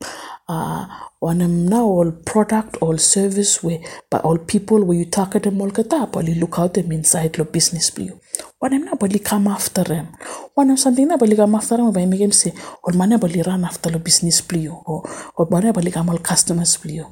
uh, 0.52 0.86
now 1.22 1.86
all 1.86 2.12
product 2.26 2.78
all 2.82 2.98
service 2.98 3.64
where 3.64 3.80
by 4.10 4.18
all 4.20 4.38
people 4.38 4.84
where 4.84 4.98
you 4.98 5.06
target 5.06 5.44
them 5.44 5.62
all 5.62 5.72
kata 5.72 6.08
but 6.12 6.28
you 6.28 6.36
look 6.36 6.58
out 6.60 6.74
them 6.74 6.92
inside 6.92 7.38
lo 7.38 7.46
business 7.46 7.90
blue 7.92 8.20
one 8.60 8.74
am 8.74 8.86
na 8.86 8.96
bali 8.96 9.20
come 9.20 9.48
after 9.48 9.84
them. 9.84 10.08
One 10.56 10.72
am 10.72 10.78
something 10.78 11.08
na 11.08 11.18
bali 11.18 11.36
come 11.36 11.56
after 11.56 11.78
them 11.78 11.92
by 11.94 12.06
make 12.06 12.20
them 12.20 12.32
say 12.32 12.54
or 12.84 12.94
mana 12.94 13.18
bali 13.18 13.42
run 13.42 13.64
after 13.66 13.90
lo 13.90 14.00
business 14.00 14.42
blue 14.42 14.72
or 14.86 15.08
or 15.36 15.48
mana 15.50 15.74
bali 15.74 15.92
come 15.92 16.10
all 16.10 16.18
customers 16.20 16.78
blue 16.78 17.06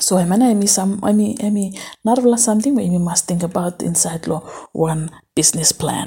so 0.00 0.18
I 0.18 0.24
mean, 0.24 0.42
I 0.42 0.54
mean, 0.54 0.66
some, 0.66 1.00
I 1.02 1.12
mean, 1.12 1.36
I 1.42 1.50
mean, 1.50 1.74
not 2.04 2.18
really 2.18 2.38
something 2.38 2.76
you 2.78 2.98
must 2.98 3.26
think 3.26 3.42
about 3.42 3.82
inside 3.82 4.26
law 4.26 4.40
one 4.72 5.10
business 5.34 5.72
plan. 5.72 6.06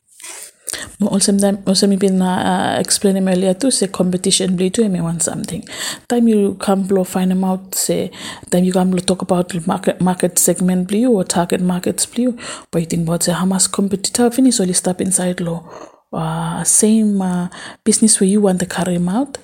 Also 1.01 1.31
them 1.31 1.63
also 1.65 1.87
me 1.87 1.95
been 1.95 2.21
uh, 2.21 2.77
explaining 2.77 3.27
earlier 3.27 3.53
too 3.53 3.71
say 3.71 3.87
competition 3.87 4.57
blue 4.57 4.69
too 4.69 4.87
me 4.89 4.99
want 5.01 5.23
something. 5.23 5.63
Time 6.09 6.27
you 6.27 6.55
come 6.55 6.83
blow 6.83 7.05
find 7.05 7.31
them 7.31 7.43
out 7.43 7.73
say 7.73 8.11
time 8.51 8.65
you 8.65 8.73
come 8.73 8.91
blow 8.91 8.99
talk 8.99 9.21
about 9.21 9.65
market 9.65 10.01
market 10.01 10.37
segment 10.37 10.87
blue 10.89 11.09
or 11.09 11.23
target 11.23 11.61
markets 11.61 12.05
blue 12.05 12.37
but 12.69 12.79
you 12.79 12.85
think 12.85 13.07
about 13.07 13.23
say 13.23 13.31
how 13.31 13.45
much 13.45 13.71
competitor 13.71 14.29
finish 14.29 14.59
only 14.59 14.73
step 14.73 14.99
inside 14.99 15.39
law 15.39 15.63
uh, 16.11 16.63
same 16.63 17.21
uh, 17.21 17.47
business 17.83 18.19
where 18.19 18.29
you 18.29 18.41
want 18.41 18.59
to 18.59 18.65
carry 18.65 18.95
them 18.95 19.09
out 19.09 19.37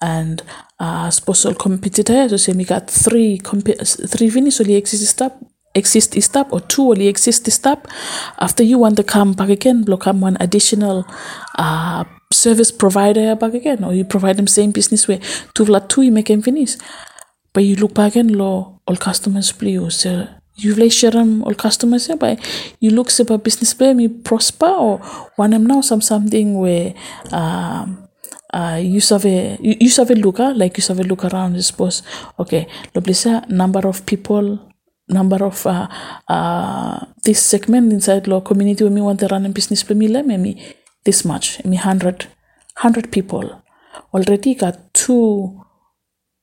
and 0.00 0.42
uh, 0.82 1.10
say 1.10 2.52
we 2.52 2.64
got 2.64 2.90
three 2.90 3.38
comp- 3.38 3.78
three 4.12 4.28
finish 4.28 4.60
only 4.60 4.74
exist 4.74 5.06
step 5.06 5.32
exist 5.74 6.20
step 6.20 6.52
or 6.52 6.60
two 6.60 6.90
only 6.90 7.06
exist 7.06 7.50
step 7.50 7.86
after 8.38 8.64
you 8.64 8.78
want 8.78 8.96
to 8.96 9.04
come 9.04 9.32
back 9.32 9.48
again 9.48 9.84
block 9.84 10.00
come 10.00 10.20
one 10.20 10.36
additional 10.40 11.06
uh, 11.56 12.04
service 12.32 12.72
provider 12.72 13.36
back 13.36 13.54
again 13.54 13.84
or 13.84 13.94
you 13.94 14.04
provide 14.04 14.36
them 14.36 14.46
same 14.46 14.72
business 14.72 15.06
way. 15.06 15.20
Two 15.54 15.64
two 15.88 16.02
you 16.02 16.10
make 16.10 16.26
them 16.26 16.42
finish 16.42 16.76
but 17.52 17.62
you 17.62 17.76
look 17.76 17.94
back 17.94 18.16
and 18.16 18.34
law 18.34 18.80
all 18.86 18.96
customers 18.96 19.52
please 19.52 19.94
so 19.94 20.26
you 20.56 20.74
like 20.74 20.92
share 20.92 21.12
them 21.12 21.44
all 21.44 21.54
customers 21.54 22.08
yeah, 22.08 22.16
but 22.16 22.38
you 22.80 22.90
look 22.90 23.08
about 23.20 23.44
business 23.44 23.72
play 23.72 23.94
me 23.94 24.08
prosper 24.08 24.66
or 24.66 24.98
one 25.36 25.50
them 25.50 25.64
now 25.64 25.80
some 25.80 26.00
something 26.00 26.58
where 26.58 26.92
um 27.30 28.01
uh, 28.52 28.78
you 28.82 29.00
survey 29.00 29.56
you, 29.60 29.76
you 29.80 29.88
survey 29.88 30.14
look 30.14 30.40
ah, 30.40 30.52
like 30.54 30.76
you 30.76 30.82
survey 30.82 31.04
look 31.04 31.24
around 31.24 31.56
I 31.56 31.60
suppose 31.60 32.02
okay 32.38 32.66
Loblisa 32.94 33.48
number 33.48 33.86
of 33.88 34.04
people 34.06 34.58
number 35.08 35.44
of 35.44 35.66
uh, 35.66 35.88
uh, 36.28 37.04
this 37.24 37.42
segment 37.42 37.92
inside 37.92 38.26
law 38.28 38.40
community 38.40 38.84
when 38.84 38.94
me 38.94 39.00
want 39.00 39.20
to 39.20 39.28
run 39.28 39.46
a 39.46 39.48
business 39.48 39.82
for 39.82 39.94
me 39.94 40.08
me 40.22 40.76
this 41.04 41.24
much 41.24 41.64
me 41.64 41.76
100 41.76 42.28
100 42.76 43.10
people. 43.12 43.62
Already 44.14 44.54
got 44.54 44.94
two 44.94 45.60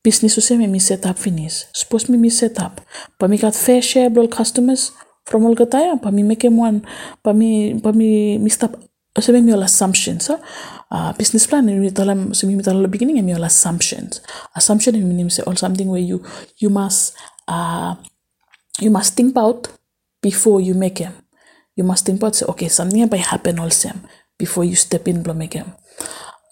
business 0.04 0.36
to 0.36 0.42
say 0.42 0.58
me 0.58 0.80
set 0.80 1.06
up 1.06 1.18
finish. 1.18 1.66
Suppose 1.74 2.10
me 2.10 2.30
set 2.30 2.60
up. 2.60 2.82
But 3.18 3.30
me 3.30 3.38
got 3.38 3.56
fair 3.56 3.82
share 3.82 4.08
of 4.08 4.30
customers 4.30 4.92
from 5.26 5.46
all 5.46 5.56
gataya 5.56 6.02
but 6.02 6.12
me 6.12 6.24
make 6.24 6.44
one 6.44 6.82
but 7.22 7.36
me 7.36 7.74
but 7.74 7.94
me 7.94 8.40
me 8.40 8.50
stop 8.50 8.74
so 9.22 9.34
me 9.34 9.52
all 9.52 9.64
assumptions 9.64 10.26
so 10.26 10.42
uh, 10.92 11.14
business 11.14 11.48
plan 11.48 11.66
me 11.66 11.92
tell 11.92 12.34
so 12.34 12.48
me 12.48 12.62
tell 12.62 12.88
beginning 12.88 13.24
me 13.26 13.34
all 13.34 13.44
assumptions 13.44 14.22
assumption 14.56 15.30
say 15.30 15.44
all 15.44 15.56
something 15.56 15.88
where 15.88 16.02
you 16.02 16.24
you 16.58 16.70
must 16.70 17.16
uh, 17.48 17.96
you 18.80 18.90
must 18.90 19.16
think 19.16 19.32
about 19.32 19.68
before 20.22 20.62
you 20.62 20.74
make 20.74 21.00
them. 21.00 21.14
You 21.76 21.84
must 21.84 22.06
think 22.06 22.20
about 22.20 22.36
say, 22.36 22.46
okay, 22.46 22.68
something 22.68 23.08
might 23.10 23.26
happen 23.26 23.60
also 23.60 23.92
before 24.38 24.64
you 24.64 24.76
step 24.76 25.08
in 25.08 25.24
blow 25.24 25.34
make 25.34 25.52
them. 25.52 25.74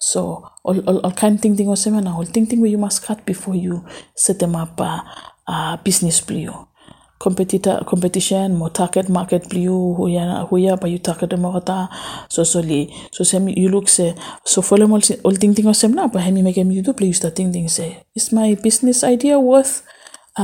So 0.00 0.48
all, 0.64 0.80
all, 0.88 0.98
all 1.00 1.12
kind 1.12 1.36
of 1.36 1.40
thing 1.40 1.68
also 1.68 1.90
na 1.90 2.16
all 2.16 2.24
thing 2.24 2.46
thing 2.46 2.60
where 2.60 2.70
you 2.70 2.78
must 2.78 3.02
cut 3.02 3.24
before 3.26 3.54
you 3.54 3.84
set 4.14 4.38
them 4.38 4.56
up 4.56 4.80
uh, 4.80 5.00
uh, 5.46 5.76
business 5.78 6.20
blue. 6.20 6.67
Competitor 7.18 7.82
competition 7.82 8.54
mo 8.54 8.70
target 8.70 9.10
market 9.10 9.50
blue 9.50 9.94
huya 9.98 10.46
huya 10.46 10.78
ba 10.78 10.86
you 10.86 11.02
target 11.02 11.34
mo 11.34 11.50
kata 11.50 11.90
so 12.30 12.46
so 12.46 12.62
li 12.62 12.86
so 13.10 13.26
sem 13.26 13.50
you 13.50 13.66
look 13.66 13.90
say 13.90 14.14
so 14.46 14.62
follow 14.62 14.86
all 14.86 15.02
all 15.26 15.34
thing 15.34 15.50
thing 15.50 15.66
also 15.66 15.90
na 15.90 16.06
ba 16.06 16.22
hemi 16.22 16.46
make 16.46 16.62
you 16.62 16.78
do 16.82 16.94
play 16.94 17.10
you 17.10 17.18
thing 17.34 17.50
thing 17.50 17.66
say 17.66 18.06
is 18.14 18.30
my 18.30 18.54
business 18.62 19.02
idea 19.02 19.34
worth 19.34 19.82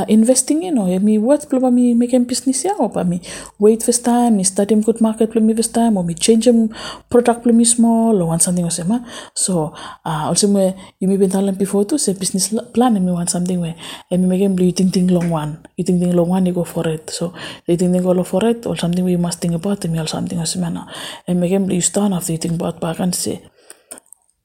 investing 0.08 0.62
in 0.62 0.78
or 0.78 0.98
mi 1.00 1.18
worth 1.18 1.52
mi 1.52 1.94
make 1.94 2.14
em 2.14 2.24
business 2.24 2.64
ya 2.64 2.72
or 2.78 2.90
pa 2.90 3.04
mi 3.04 3.20
wait 3.58 3.82
first 3.82 4.04
time 4.04 4.36
mi 4.36 4.44
study 4.44 4.74
good 4.88 5.00
market 5.00 5.30
plumi 5.30 5.54
first 5.54 5.74
time 5.74 5.96
or 5.96 6.04
mi 6.04 6.14
change 6.14 6.48
em 6.48 6.68
product 7.10 7.42
plumi 7.44 7.66
small 7.66 8.22
or 8.22 8.26
want 8.26 8.42
something 8.42 8.64
or 8.64 8.70
sema 8.70 8.98
so 9.34 9.72
uh, 10.04 10.24
also 10.28 10.48
me 10.48 10.74
you 11.00 11.08
may 11.08 11.16
be 11.16 11.28
talent 11.28 11.58
before 11.58 11.84
to 11.84 11.98
say 11.98 12.12
business 12.12 12.48
plan 12.74 12.96
and 12.96 13.06
me 13.06 13.12
want 13.12 13.30
something 13.30 13.60
where 13.60 13.76
and 14.10 14.22
me 14.22 14.28
make 14.28 14.42
em 14.42 14.58
you 14.58 14.72
think 14.72 14.94
think 14.94 15.10
long 15.10 15.30
one? 15.30 15.58
You 15.76 15.84
think 15.84 16.00
think 16.00 16.14
long 16.14 16.28
one 16.28 16.46
you 16.46 16.52
go 16.52 16.64
for 16.64 16.86
it. 16.88 17.10
So 17.10 17.34
you 17.66 17.76
think 17.76 17.92
think 17.92 18.04
go 18.04 18.22
for 18.22 18.44
it 18.44 18.66
or 18.66 18.76
something 18.76 19.06
you 19.08 19.18
must 19.18 19.40
think 19.40 19.54
about 19.54 19.84
me 19.88 19.98
or 19.98 20.06
something 20.06 20.38
or 20.38 20.46
sema 20.46 20.92
and 21.26 21.40
make 21.40 21.52
em 21.52 21.70
you 21.70 21.80
start 21.80 22.12
after 22.12 22.32
you 22.32 22.38
think 22.38 22.54
about 22.54 22.80
back 22.80 23.00
and 23.00 23.14
say 23.14 23.42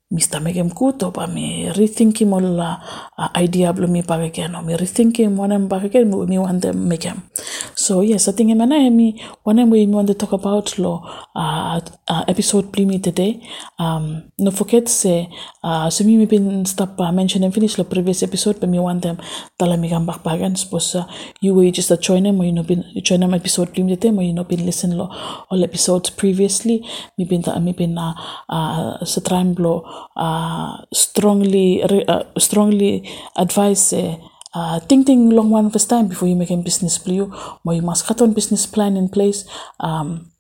Mr. 0.10 0.42
Megem 0.42 0.74
kuto 0.74 1.14
pa 1.14 1.28
mi 1.28 1.70
rethinking 1.70 2.34
la 2.58 2.82
uh, 3.18 3.30
idea 3.38 3.74
blo 3.74 3.88
mi 3.88 4.02
pa 4.02 4.16
again 4.16 4.58
mi 4.66 4.74
rethinking 4.74 5.36
mo 5.36 5.46
nam 5.46 5.70
pa 5.70 5.78
again 5.78 6.10
mi 6.10 6.38
want 6.38 6.62
them 6.62 6.90
megem 6.90 7.22
so 7.76 7.90
So 7.90 8.06
yes, 8.06 8.30
I 8.30 8.38
think 8.38 8.56
mana 8.56 8.78
hemi 8.80 9.20
one 9.42 9.58
way 9.70 9.84
we 9.84 9.92
want 9.92 10.08
to 10.08 10.14
talk 10.14 10.32
about 10.32 10.78
lo 10.78 11.02
uh, 11.34 11.82
uh, 12.08 12.24
episode 12.28 12.72
plimi 12.72 13.02
today. 13.02 13.42
Um, 13.80 14.30
no 14.38 14.52
forget 14.52 14.88
say 14.88 15.28
uh, 15.64 15.90
so 15.90 16.06
me 16.06 16.24
been 16.28 16.66
stop 16.70 17.02
uh, 17.02 17.12
mention 17.12 17.44
and 17.44 17.52
finish 17.52 17.82
the 17.82 17.84
previous 17.84 18.22
episode, 18.22 18.60
but 18.60 18.70
me 18.70 18.78
want 18.78 19.02
them 19.02 19.18
tala 19.58 19.76
mi 19.76 19.90
gambak 19.90 20.22
bagan 20.22 20.56
suppose 20.56 21.02
uh, 21.02 21.04
you 21.42 21.56
were 21.56 21.72
just 21.72 21.90
a 21.90 21.98
join 21.98 22.30
them 22.30 22.40
or 22.40 22.46
you 22.46 22.54
know 22.54 22.62
been 22.62 22.86
join 23.02 23.22
them 23.22 23.34
episode 23.34 23.74
plimi 23.74 23.98
today 23.98 24.16
or 24.16 24.22
you 24.22 24.34
know 24.38 24.46
been 24.46 24.64
listen 24.64 24.96
lo 24.96 25.10
all 25.50 25.64
episodes 25.64 26.12
previously. 26.12 26.86
Me 27.18 27.26
been 27.26 27.42
ta 27.42 27.58
me 27.58 27.74
been 27.74 27.98
uh, 27.98 28.14
uh, 28.48 29.04
sa 29.04 29.20
trying 29.20 29.58
lo 29.58 29.82
uh, 30.16 30.78
strongly 30.94 31.84
uh, 31.84 32.24
strongly 32.38 33.10
advise 33.36 33.94
uh, 33.94 34.18
uh, 34.54 34.80
think 34.80 35.06
think 35.06 35.32
long 35.34 35.50
one 35.50 35.70
first 35.70 35.90
time 35.90 36.08
before 36.08 36.28
you 36.28 36.36
make 36.36 36.52
a 36.52 36.58
business 36.58 36.98
blue 36.98 37.32
or 37.64 37.74
you 37.74 37.82
must 37.82 38.06
cut 38.08 38.22
on 38.22 38.34
business 38.34 38.66
plan 38.66 38.98
in 38.98 39.08
place. 39.10 39.46
Um, 39.80 40.32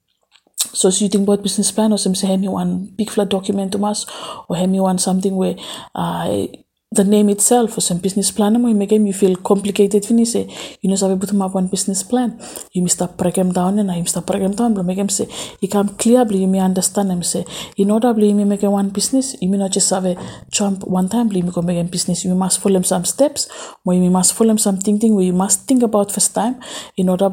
so 0.57 0.89
so 0.89 1.05
you 1.05 1.09
think 1.09 1.23
about 1.23 1.43
business 1.43 1.71
plan 1.71 1.91
or 1.91 1.97
some 1.97 2.15
say 2.15 2.35
me 2.37 2.47
one 2.47 2.87
big 2.97 3.09
flat 3.09 3.29
document 3.29 3.71
to 3.71 3.85
us 3.85 4.05
or 4.49 4.67
me 4.67 4.79
one 4.79 4.97
something 4.97 5.35
where 5.35 5.55
uh, 5.95 6.47
the 6.91 7.03
name 7.03 7.29
itself 7.29 7.77
some 7.83 7.99
business 7.99 8.31
plan 8.31 8.59
mo 8.61 8.73
make 8.73 8.91
you 8.91 9.13
feel 9.13 9.35
complicated 9.35 10.03
fini 10.03 10.25
say 10.25 10.49
you 10.81 10.89
know 10.89 10.97
sabi 11.01 11.15
butuh 11.21 11.37
map 11.41 11.53
one 11.53 11.67
business 11.67 12.01
plan 12.01 12.29
you 12.73 12.81
must 12.81 13.01
break 13.17 13.35
them 13.35 13.51
down 13.51 13.77
and 13.77 13.93
you 13.93 14.01
must 14.01 14.25
break 14.25 14.41
them 14.41 14.55
down 14.61 14.73
but 14.73 14.83
make 14.89 14.97
them 14.97 15.11
say 15.17 15.27
you 15.61 15.69
come 15.69 15.89
clear 16.01 16.25
you 16.31 16.47
may 16.47 16.59
understand 16.59 17.11
them 17.11 17.21
say 17.21 17.45
in 17.77 17.91
order 17.91 18.09
you 18.17 18.33
may 18.33 18.43
make 18.43 18.63
one 18.63 18.89
business 18.89 19.35
you 19.39 19.49
may 19.49 19.57
not 19.57 19.71
just 19.71 19.89
have 19.91 20.05
a 20.05 20.15
jump 20.49 20.83
one 20.99 21.07
time 21.07 21.31
you 21.31 21.43
go 21.43 21.61
make 21.61 21.77
a 21.77 21.83
business 21.83 22.25
you 22.25 22.33
must 22.33 22.59
follow 22.59 22.81
some 22.81 23.05
steps 23.05 23.47
or 23.85 23.93
you 23.93 24.09
must 24.09 24.33
follow 24.33 24.55
some 24.57 24.77
thinking 24.77 25.13
where 25.13 25.25
you 25.25 25.33
must 25.33 25.67
think 25.67 25.83
about 25.83 26.11
first 26.11 26.33
time 26.33 26.59
in 26.97 27.07
order 27.07 27.29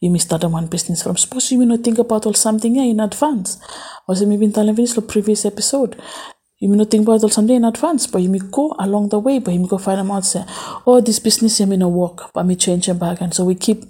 you 0.00 0.10
may 0.10 0.18
start 0.18 0.44
one 0.44 0.66
business 0.66 1.02
from 1.02 1.16
suppose 1.16 1.50
you 1.50 1.58
may 1.58 1.66
not 1.66 1.80
think 1.80 1.98
about 1.98 2.26
all 2.26 2.34
something 2.34 2.76
in 2.76 3.00
advance. 3.00 3.58
Or 4.08 4.14
maybe 4.26 4.46
in 4.46 4.52
the 4.52 5.04
previous 5.06 5.44
episode 5.44 6.00
you 6.60 6.68
may 6.68 6.76
not 6.76 6.90
think 6.90 7.04
about 7.04 7.22
all 7.22 7.30
something 7.30 7.56
in 7.56 7.64
advance, 7.64 8.06
but 8.06 8.20
you 8.20 8.28
may 8.28 8.38
go 8.38 8.74
along 8.78 9.08
the 9.08 9.18
way, 9.18 9.38
but 9.38 9.52
you 9.52 9.60
may 9.60 9.66
go 9.66 9.78
find 9.78 9.98
them 9.98 10.10
out 10.10 10.26
say, 10.26 10.44
oh, 10.86 11.00
this 11.00 11.18
business 11.18 11.56
here 11.56 11.66
may 11.66 11.78
not 11.78 11.88
work, 11.88 12.32
but 12.34 12.44
me 12.44 12.54
change 12.54 12.86
them 12.86 12.98
back. 12.98 13.22
And 13.22 13.32
so 13.32 13.44
we 13.44 13.54
keep 13.54 13.84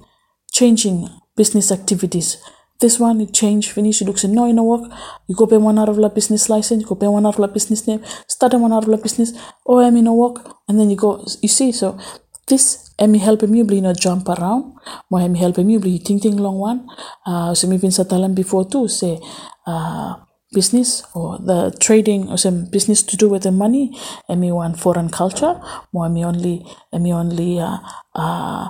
changing 0.52 1.08
business 1.36 1.72
activities. 1.72 2.38
This 2.80 2.98
one, 2.98 3.20
you 3.20 3.26
change, 3.26 3.72
finish, 3.72 4.00
you 4.00 4.06
look, 4.06 4.18
say, 4.18 4.28
no, 4.28 4.46
you 4.46 4.52
know 4.52 4.62
work. 4.62 4.90
You 5.26 5.34
go 5.34 5.46
pay 5.46 5.56
one 5.56 5.78
out 5.80 5.88
of 5.88 5.96
the 5.96 6.08
business 6.08 6.48
license, 6.48 6.80
you 6.82 6.88
go 6.88 6.94
pay 6.94 7.08
one 7.08 7.26
out 7.26 7.34
of 7.34 7.40
the 7.40 7.48
business 7.48 7.86
name, 7.86 8.02
start 8.28 8.54
one 8.54 8.72
out 8.72 8.84
of 8.84 8.90
the 8.90 8.96
business, 8.96 9.32
oh, 9.66 9.80
I 9.80 9.90
may 9.90 10.00
not 10.00 10.16
work. 10.16 10.56
And 10.68 10.78
then 10.78 10.90
you 10.90 10.96
go, 10.96 11.24
you 11.42 11.48
see, 11.48 11.72
so 11.72 11.98
this 12.46 12.94
Emi 13.00 13.18
helping 13.18 13.52
you, 13.54 13.64
you 13.64 13.80
know, 13.80 13.92
jump 13.92 14.28
around. 14.28 14.74
More 15.10 15.20
Emi 15.20 15.38
helping 15.38 15.68
you, 15.70 15.80
you 15.80 15.98
think, 15.98 16.22
think 16.22 16.38
long 16.38 16.58
one. 16.58 16.88
Uh, 17.26 17.54
so 17.54 17.66
maybe 17.66 17.86
in 17.86 17.92
Satalan 17.92 18.34
before 18.34 18.68
too, 18.68 18.88
say, 18.88 19.18
uh, 19.66 20.14
business 20.52 21.04
or 21.14 21.38
the 21.38 21.74
trading 21.80 22.28
or 22.28 22.36
some 22.36 22.64
business 22.70 23.02
to 23.02 23.16
do 23.16 23.28
with 23.28 23.42
the 23.42 23.52
money 23.52 23.96
and 24.28 24.40
me 24.40 24.50
one 24.50 24.74
foreign 24.74 25.08
culture 25.08 25.60
more 25.92 26.08
me 26.08 26.24
only 26.24 26.66
me 26.92 27.12
only 27.12 27.60
uh, 27.60 27.78
uh, 28.14 28.68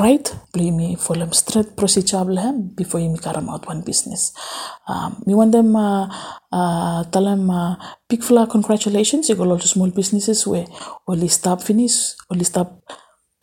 right 0.00 0.34
beli 0.52 0.70
me 0.70 0.96
follow 0.96 1.28
straight 1.30 1.76
procedure 1.76 2.24
them 2.24 2.68
before 2.76 3.00
you 3.00 3.08
make 3.08 3.26
out 3.26 3.66
one 3.66 3.82
business. 3.82 4.32
Um, 4.86 5.22
me 5.26 5.34
want 5.34 5.52
them 5.52 5.74
uh, 5.76 6.08
uh, 6.52 7.04
tell 7.04 7.24
them 7.24 7.50
uh, 7.50 7.76
big 8.08 8.22
fla 8.22 8.46
congratulations 8.46 9.28
you 9.28 9.34
got 9.34 9.46
a 9.46 9.50
lot 9.50 9.64
of 9.64 9.70
small 9.70 9.90
businesses 9.90 10.46
where 10.46 10.66
only 11.06 11.28
stop 11.28 11.62
finish 11.62 12.14
only 12.30 12.44
stop 12.44 12.82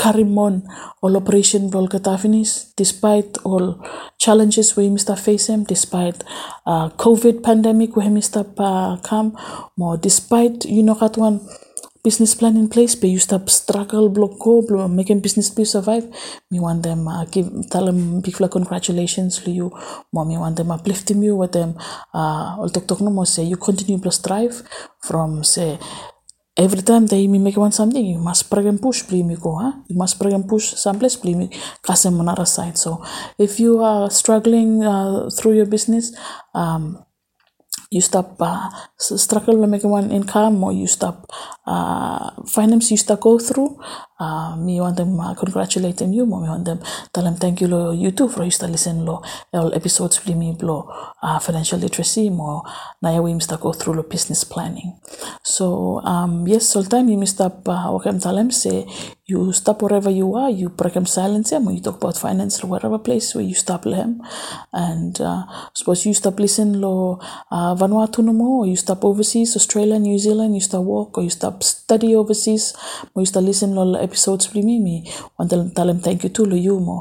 Karimon 0.05 0.61
all 1.01 1.17
operation 1.17 1.71
katafinis 1.71 2.73
despite 2.77 3.37
all 3.43 3.83
challenges 4.19 4.77
we 4.77 4.89
must 4.89 5.09
face 5.17 5.47
them 5.47 5.63
despite 5.63 6.23
uh, 6.67 6.89
COVID 6.89 7.41
pandemic 7.41 7.95
we 7.95 8.07
must 8.09 8.37
uh, 8.37 8.97
come 9.01 9.35
more 9.77 9.97
despite 9.97 10.65
you 10.65 10.83
know 10.83 10.93
that 10.93 11.17
one 11.17 11.39
business 12.05 12.35
plan 12.35 12.55
in 12.55 12.69
place 12.69 12.93
but 12.93 13.09
you 13.09 13.17
stop 13.17 13.49
struggle 13.49 14.09
block 14.09 14.37
go 14.37 14.61
block, 14.61 14.91
making 14.91 15.21
business 15.21 15.49
to 15.49 15.65
survive. 15.65 16.05
Me 16.51 16.59
want 16.59 16.83
them 16.83 17.07
uh, 17.07 17.25
give 17.25 17.49
tell 17.71 17.85
them 17.89 18.21
big 18.21 18.35
flag 18.35 18.51
congratulations 18.51 19.41
to 19.41 19.49
you. 19.49 19.73
More 20.13 20.25
me 20.25 20.37
want 20.37 20.55
them 20.57 20.69
uplifting 20.69 21.23
you 21.23 21.35
with 21.35 21.53
them 21.53 21.73
uh, 22.13 22.57
all 22.59 22.69
talk 22.69 22.85
talk 22.87 23.01
no 23.01 23.09
more 23.09 23.25
say 23.25 23.43
you 23.43 23.57
continue 23.57 23.99
to 23.99 24.11
strive. 24.11 24.61
From 25.01 25.43
say 25.43 25.79
every 26.57 26.81
time 26.81 27.05
they 27.07 27.27
make 27.27 27.57
one 27.57 27.71
something 27.71 28.05
you 28.05 28.17
must 28.17 28.49
pray 28.49 28.65
and 28.67 28.81
push 28.81 29.03
go 29.35 29.55
huh? 29.55 29.73
you 29.87 29.95
must 29.95 30.19
pray 30.19 30.31
and 30.31 30.47
push 30.47 30.73
someplace 30.73 31.15
cast 31.83 32.03
them 32.03 32.19
on 32.19 32.29
side 32.45 32.77
so 32.77 33.03
if 33.37 33.59
you 33.59 33.83
are 33.83 34.09
struggling 34.09 34.83
uh, 34.83 35.29
through 35.29 35.53
your 35.53 35.65
business 35.65 36.15
um, 36.53 37.03
you 37.91 38.01
stop 38.01 38.35
uh, 38.39 38.69
struggle 38.97 39.61
to 39.61 39.67
make 39.67 39.83
one 39.83 40.11
income 40.11 40.63
or 40.63 40.71
you 40.71 40.87
stop 40.87 41.29
uh, 41.67 42.31
finance 42.47 42.91
you 42.91 42.97
start 42.97 43.19
go 43.21 43.37
through 43.37 43.79
me 44.55 44.79
want 44.79 44.95
them 44.97 45.19
uh, 45.19 45.33
congratulate 45.33 45.97
them 45.97 46.13
you 46.13 46.25
me 46.25 46.47
want 46.47 46.65
them. 46.65 46.79
Tell 47.13 47.23
them 47.23 47.35
thank 47.35 47.61
you 47.61 47.67
lo 47.67 47.91
you 47.91 48.11
too 48.11 48.29
for 48.29 48.43
you 48.43 48.51
start 48.51 48.71
listen 48.71 49.05
lo 49.05 49.21
all 49.53 49.73
episodes 49.73 50.19
bli 50.19 50.35
me 50.35 50.53
blow 50.53 50.87
uh, 51.21 51.39
financial 51.39 51.79
literacy 51.79 52.29
mo 52.29 52.63
na 53.01 53.19
we 53.19 53.37
start 53.39 53.61
go 53.61 53.73
through 53.73 53.95
lo 53.95 54.03
business 54.03 54.43
planning. 54.43 54.95
So 55.43 55.99
um, 56.03 56.47
yes 56.47 56.75
all 56.75 56.83
time 56.83 57.09
you 57.09 57.25
stop 57.25 57.67
uh, 57.67 57.91
okay 57.95 58.17
tell 58.19 58.35
them? 58.35 58.51
Say 58.51 58.85
you 59.27 59.51
stop 59.53 59.81
wherever 59.81 60.11
you 60.11 60.35
are 60.35 60.51
you 60.51 60.69
break 60.69 60.93
silence 61.07 61.49
them 61.49 61.67
you 61.71 61.81
talk 61.81 61.97
about 61.97 62.15
finance 62.15 62.63
or 62.63 62.67
whatever 62.67 62.99
place 62.99 63.33
where 63.33 63.43
you 63.43 63.55
stop 63.55 63.81
them 63.83 64.21
and 64.71 65.19
uh, 65.19 65.43
suppose 65.73 66.05
you 66.05 66.13
stop 66.13 66.39
listen 66.39 66.79
lo 66.79 67.19
uh, 67.49 67.73
Vanuatu 67.73 68.23
no 68.23 68.33
more 68.33 68.63
or 68.63 68.67
you 68.67 68.75
stop 68.75 69.03
overseas 69.03 69.55
Australia 69.55 69.97
New 69.97 70.19
Zealand 70.19 70.53
you 70.53 70.61
stop 70.61 70.83
work 70.85 71.17
or 71.17 71.23
you 71.23 71.31
stop 71.31 71.63
study 71.63 72.13
overseas 72.15 72.75
or 73.15 73.23
you 73.23 73.25
start 73.25 73.45
listen 73.45 73.73
lo 73.73 73.97
episodes 74.07 74.53
with 74.53 74.65
to 75.51 75.75
tell 75.75 75.87
them 75.91 75.99
thank 75.99 76.23
you 76.23 76.31
to 76.37 76.43
you 76.67 76.79
mo 76.79 76.97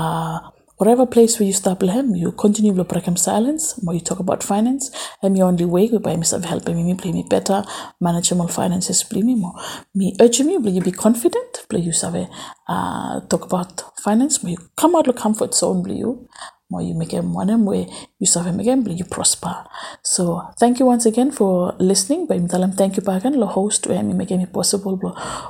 uh, 0.00 0.38
whatever 0.76 1.06
place 1.06 1.38
where 1.38 1.46
you 1.46 1.52
stop 1.52 1.80
them 1.80 2.14
you 2.14 2.32
continue 2.32 2.74
to 2.74 2.84
break 2.84 3.06
silence 3.16 3.82
more 3.82 3.94
you 3.94 4.00
talk 4.00 4.18
about 4.18 4.42
finance. 4.42 4.90
And 5.22 5.36
your 5.36 5.48
only 5.48 5.64
way 5.64 5.88
by 5.88 6.16
myself 6.16 6.44
helping 6.44 6.84
me 6.86 6.94
play 6.94 7.12
me 7.12 7.24
better 7.28 7.64
manage 8.00 8.32
my 8.34 8.46
finances 8.46 9.02
play 9.02 9.22
me 9.22 9.34
more. 9.34 9.54
Me 9.94 10.14
urge 10.20 10.40
me 10.40 10.58
will 10.58 10.72
you 10.72 10.82
be 10.82 10.92
confident? 10.92 11.64
Play 11.68 11.80
you 11.80 11.92
save 11.92 12.28
uh, 12.68 13.20
talk 13.20 13.44
about 13.44 13.82
finance? 13.98 14.42
More 14.42 14.50
you 14.50 14.58
come 14.76 14.94
out 14.96 15.08
of 15.08 15.16
comfort 15.16 15.54
zone 15.54 15.82
play 15.82 15.96
you 15.96 16.28
more 16.70 16.82
you 16.82 16.94
make 16.94 17.10
them 17.10 17.32
one 17.32 17.64
way 17.64 17.86
you 18.18 18.26
serve 18.26 18.46
him 18.46 18.60
again 18.60 18.84
you 18.86 19.04
prosper. 19.04 19.64
So 20.02 20.42
thank 20.58 20.78
you 20.78 20.86
once 20.86 21.06
again 21.06 21.30
for 21.30 21.74
listening. 21.78 22.26
By 22.26 22.38
tell 22.38 22.66
thank 22.72 22.96
you 22.96 23.02
bagan 23.02 23.36
lo 23.36 23.46
host 23.46 23.86
where 23.86 24.02
me 24.02 24.14
make 24.14 24.30
it 24.30 24.52
possible 24.52 24.98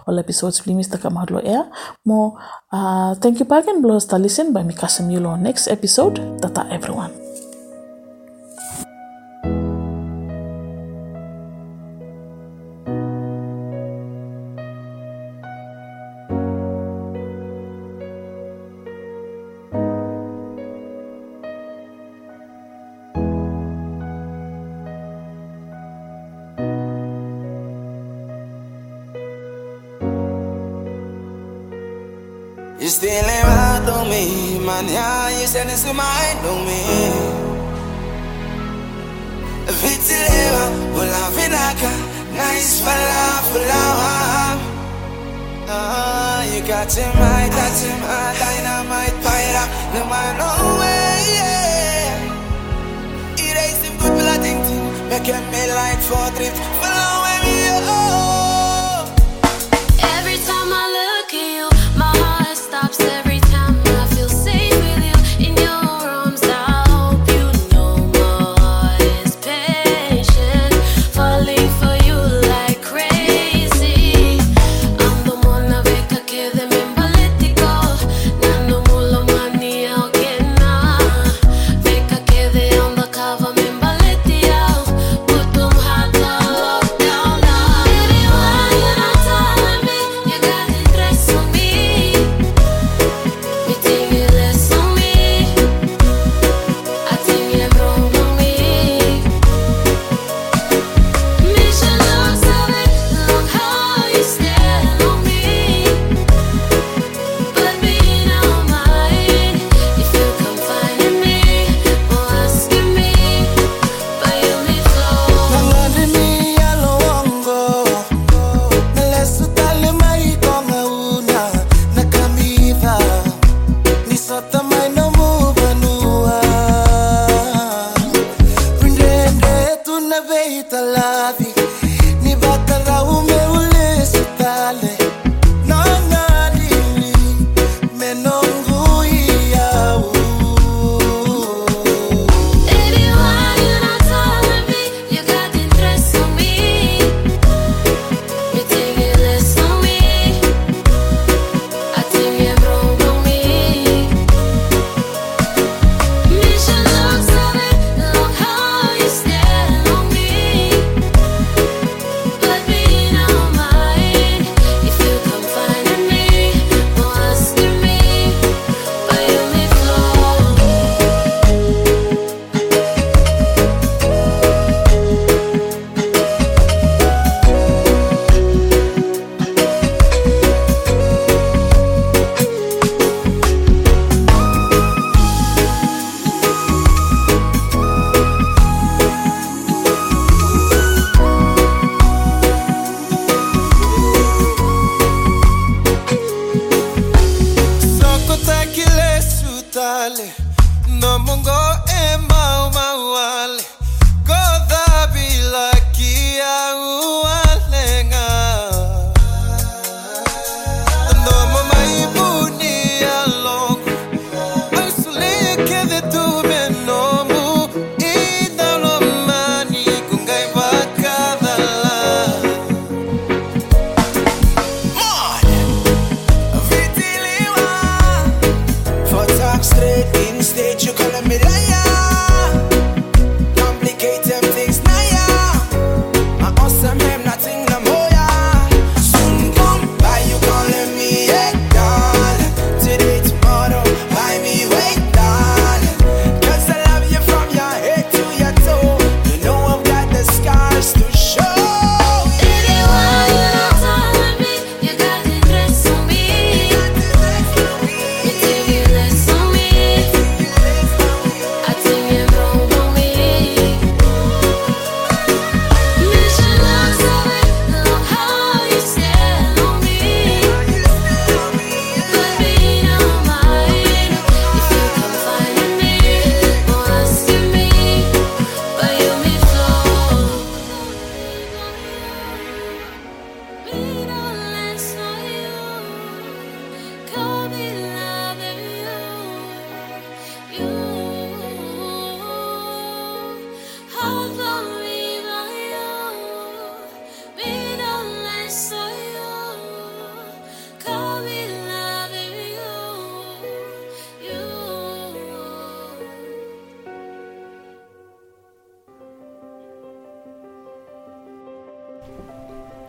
all 0.06 0.18
episodes 0.18 0.60
please 0.60 0.88
Mr. 0.88 1.00
come 1.00 1.16
out 1.16 1.30
lo 1.30 1.40
air. 1.40 1.70
More 2.04 2.38
uh, 2.72 3.14
thank 3.16 3.40
you 3.40 3.46
bagan 3.46 3.82
blo 3.82 3.98
listen 4.18 4.52
by 4.52 4.62
me 4.62 4.74
kasam 4.74 5.10
you 5.10 5.20
lo 5.20 5.36
next 5.36 5.68
episode. 5.68 6.20
Tata 6.40 6.68
everyone 6.70 7.25
You 32.86 32.92
still 32.92 33.10
ain't 33.10 33.48
right 33.48 33.88
on 33.90 34.08
me, 34.08 34.60
man. 34.64 34.86
Yeah, 34.86 35.40
you 35.40 35.46
said 35.48 35.66
it's 35.66 35.84
mind 35.86 36.38
on 36.46 36.64
me. 36.66 36.78
Vitileva, 39.66 40.64
wala 40.94 41.22
vinaka, 41.34 41.90
nice 42.30 42.78
falafel. 42.86 43.72
Ah, 45.66 46.44
you 46.46 46.60
got 46.62 46.94
him 46.94 47.10
right, 47.18 47.50
got 47.50 47.74
him 47.74 47.98
right, 48.06 48.38
dynamite 48.38 49.18
fire, 49.18 49.66
no 49.92 50.06
man, 50.06 50.38
no 50.38 50.46
way, 50.78 51.26
yeah. 51.34 52.14
Good, 53.34 54.14
but 54.14 54.28
I 54.30 54.38
think, 54.38 54.62
him 55.26 55.44
me 55.50 55.62
light 55.74 55.98
for 56.06 56.30
drift, 56.38 56.62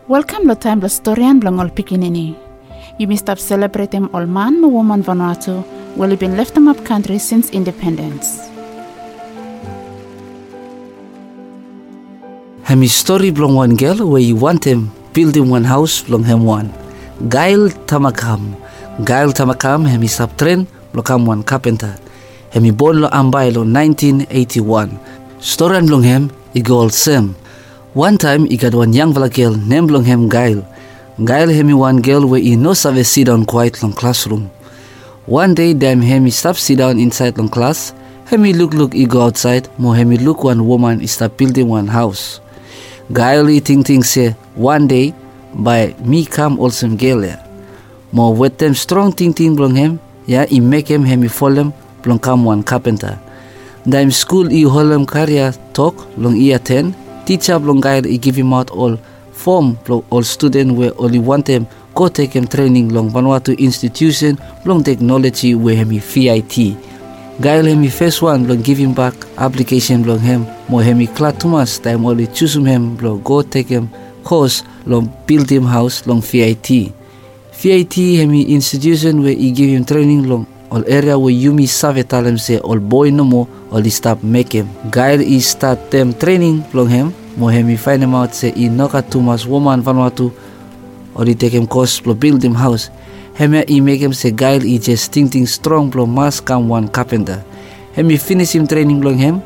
Welcome 0.08 0.48
lo 0.48 0.56
time 0.56 0.80
lo 0.80 0.88
storian 0.88 1.36
blong 1.36 1.60
ol 1.60 1.68
pikinini. 1.68 2.32
You 2.96 3.04
may 3.04 3.20
stop 3.20 3.36
celebrating 3.36 4.08
all 4.16 4.24
man 4.24 4.56
mo 4.56 4.72
woman 4.72 5.04
Vanuatu 5.04 5.60
well 6.00 6.16
been 6.16 6.32
left 6.32 6.56
them 6.56 6.64
up 6.64 6.80
country 6.80 7.20
since 7.20 7.52
independence. 7.52 8.40
Hemi 12.64 12.88
story 12.88 13.28
belong 13.28 13.52
one 13.52 13.76
girl 13.76 14.08
where 14.08 14.24
you 14.24 14.32
want 14.32 14.64
him 14.64 14.88
building 15.12 15.52
one 15.52 15.68
house 15.68 16.00
belong 16.00 16.24
him 16.24 16.40
one. 16.40 16.72
Gail 17.28 17.68
Tamakam. 17.84 18.56
Gail 19.04 19.36
Tamakam 19.36 19.84
hemi 19.84 20.08
subtrain 20.08 20.64
belong 20.96 21.28
one 21.28 21.42
carpenter. 21.44 21.92
Hemi 22.56 22.72
born 22.72 23.04
lo 23.04 23.12
Ambae 23.12 23.52
lo 23.52 23.60
1981. 23.60 24.88
Story 25.36 25.84
belong 25.84 26.08
him 26.08 26.22
igo 26.56 26.80
all 26.80 26.88
same. 26.88 27.36
One 27.98 28.16
time 28.16 28.44
he 28.44 28.56
got 28.56 28.76
one 28.76 28.92
young 28.92 29.12
fella 29.12 29.28
girl 29.28 29.54
named 29.56 29.88
belong 29.88 30.04
him 30.04 30.28
Gail. 30.28 30.64
Gail 31.24 31.48
hemi 31.48 31.74
one 31.74 32.00
girl 32.00 32.28
where 32.28 32.38
he 32.40 32.54
no 32.54 32.72
save 32.72 33.04
sit 33.04 33.26
down 33.26 33.44
quiet 33.44 33.82
long 33.82 33.92
classroom. 33.92 34.52
One 35.26 35.52
day 35.52 35.74
damn 35.74 36.00
hemi 36.00 36.30
stop 36.30 36.54
sit 36.54 36.78
down 36.78 37.00
inside 37.00 37.36
long 37.38 37.48
class. 37.48 37.92
Hemi 38.26 38.52
look 38.52 38.72
look 38.72 38.92
he 38.92 39.04
go 39.04 39.22
outside. 39.22 39.66
Mo 39.78 39.90
hemi 39.90 40.16
look 40.16 40.44
one 40.44 40.64
woman 40.68 41.00
is 41.00 41.10
start 41.10 41.36
building 41.36 41.66
one 41.66 41.88
house. 41.88 42.38
Gaili 43.10 43.60
think 43.60 43.86
ting 43.86 44.04
say 44.04 44.30
one 44.54 44.86
day 44.86 45.12
by 45.52 45.92
me 45.98 46.24
come 46.24 46.60
also 46.60 46.86
girl 46.94 47.24
ya. 47.24 47.34
Mo 48.12 48.30
with 48.30 48.58
them 48.58 48.74
strong 48.74 49.12
ting 49.12 49.34
ting 49.34 49.56
belong 49.56 49.74
him, 49.74 49.98
ya 50.24 50.46
he 50.46 50.60
make 50.60 50.86
him 50.86 51.02
hemi 51.02 51.26
fall 51.26 51.50
him 51.50 51.72
belong 52.02 52.20
come 52.20 52.44
one 52.44 52.62
carpenter. 52.62 53.18
Dime 53.88 54.12
school 54.12 54.46
i 54.54 54.62
hold 54.70 54.92
him 54.92 55.04
career 55.04 55.52
talk 55.72 56.06
long 56.16 56.36
i 56.38 56.54
attend, 56.54 56.94
teacher 57.28 57.60
he 58.08 58.16
give 58.16 58.36
him 58.36 58.54
out 58.54 58.70
all 58.70 58.96
form 59.32 59.78
all 60.08 60.22
student 60.22 60.72
where 60.72 60.92
only 60.98 61.18
want 61.18 61.46
him 61.46 61.66
go 61.94 62.08
take 62.08 62.32
him 62.32 62.46
training 62.46 62.88
long 62.88 63.10
Vanuatu 63.10 63.52
institution 63.58 64.38
belong 64.64 64.82
technology 64.82 65.54
where 65.54 65.76
hemi 65.76 65.98
FIT. 65.98 66.74
Gail 67.40 67.66
hemi 67.66 67.88
first 67.88 68.22
one 68.22 68.44
belong 68.44 68.62
give 68.62 68.78
him 68.78 68.94
back 68.94 69.12
application 69.36 70.02
belong 70.02 70.20
him 70.20 70.46
mo 70.70 70.78
hemi 70.78 71.06
klat 71.06 71.38
tumas 71.38 71.82
time 71.82 72.06
only 72.06 72.26
choose 72.28 72.54
him 72.54 72.96
belong 72.96 73.20
go 73.22 73.42
take 73.42 73.68
him 73.68 73.90
course 74.24 74.62
long 74.86 75.12
build 75.26 75.50
him 75.52 75.64
house 75.64 76.06
long 76.06 76.22
FIT. 76.22 76.92
FIT 77.52 77.94
hemi 78.16 78.54
institution 78.54 79.22
where 79.22 79.34
he 79.36 79.52
give 79.52 79.68
him 79.68 79.84
training 79.84 80.26
long 80.28 80.46
all 80.70 80.84
area 80.86 81.18
where 81.18 81.32
Yumi 81.32 81.66
save 81.66 81.96
him 82.10 82.38
say 82.38 82.58
all 82.58 82.78
boy 82.78 83.10
no 83.10 83.24
more 83.24 83.48
all 83.70 83.82
stop 83.84 84.22
make 84.22 84.52
him. 84.52 84.68
Gail 84.90 85.18
he 85.20 85.40
start 85.40 85.90
them 85.90 86.12
training 86.12 86.64
long 86.72 86.88
him 86.88 87.14
mo 87.36 87.48
hemi 87.48 87.76
find 87.76 88.02
him 88.02 88.14
out 88.14 88.34
say 88.34 88.50
he 88.52 88.68
noka 88.68 89.02
tumas 89.02 89.46
woman 89.46 89.82
Vanuatu 89.82 90.32
or 91.14 91.24
he 91.24 91.34
take 91.34 91.52
him 91.52 91.66
course 91.66 92.00
to 92.00 92.14
build 92.14 92.42
him 92.44 92.54
house. 92.54 92.90
Hemi 93.34 93.64
he 93.66 93.80
make 93.80 94.00
him 94.00 94.12
say 94.12 94.30
Gail 94.30 94.60
he 94.60 94.78
just 94.78 95.12
think 95.12 95.32
think 95.32 95.48
strong 95.48 95.90
blo 95.90 96.06
must 96.06 96.44
come 96.44 96.68
one 96.68 96.88
carpenter. 96.88 97.42
Hemi 97.94 98.16
finish 98.16 98.54
him 98.54 98.66
training 98.66 99.00
long 99.00 99.16
him. 99.18 99.42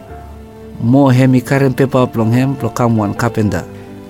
Mo 0.80 1.08
hemi 1.08 1.40
current 1.40 1.76
paper 1.76 2.08
long 2.14 2.32
him 2.32 2.54
blo 2.54 2.70
come 2.70 2.96
one 2.96 3.14
carpenter. 3.14 3.64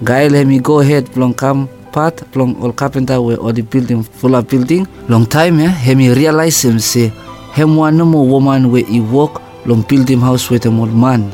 Gail 0.04 0.32
hemi 0.32 0.58
go 0.60 0.80
ahead 0.80 1.12
blong 1.12 1.34
come 1.34 1.68
part 1.92 2.24
blong 2.32 2.56
all 2.62 2.72
carpenter 2.72 3.20
where 3.20 3.36
all 3.36 3.52
the 3.52 3.62
building 3.62 4.02
full 4.02 4.34
of 4.34 4.48
building. 4.48 4.86
Long 5.08 5.26
time 5.26 5.60
yeah, 5.60 5.68
hemi 5.68 6.10
realize 6.10 6.64
him 6.64 6.78
say 6.80 7.12
him 7.54 7.76
one 7.76 7.96
no 7.96 8.04
more 8.04 8.26
woman 8.26 8.72
where 8.72 8.84
he 8.84 9.00
work 9.00 9.40
long 9.66 9.82
build 9.82 10.08
him 10.08 10.20
house 10.20 10.48
with 10.50 10.64
him 10.64 10.80
old 10.80 10.94
man. 10.94 11.30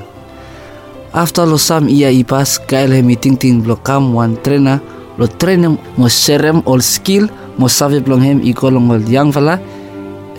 After 1.14 1.46
lo 1.46 1.56
some 1.56 1.88
year 1.88 2.11
he 2.11 2.24
pass, 2.24 2.59
Gail 2.59 2.90
hemi 2.90 3.14
think 3.14 3.40
think 3.40 3.64
blo 3.64 3.76
come 3.76 4.12
one 4.12 4.36
trainer 4.42 4.80
lo 5.18 5.26
train 5.26 5.64
him 5.66 5.74
mo 5.98 6.06
serem 6.06 6.62
all 6.64 6.80
skill 6.80 7.26
mo 7.59 7.66
save 7.66 7.98
blong 8.06 8.22
him 8.22 8.38
i 8.48 8.52
go 8.54 8.68
long 8.70 8.86
all 8.94 9.02
young 9.14 9.32
fella 9.34 9.59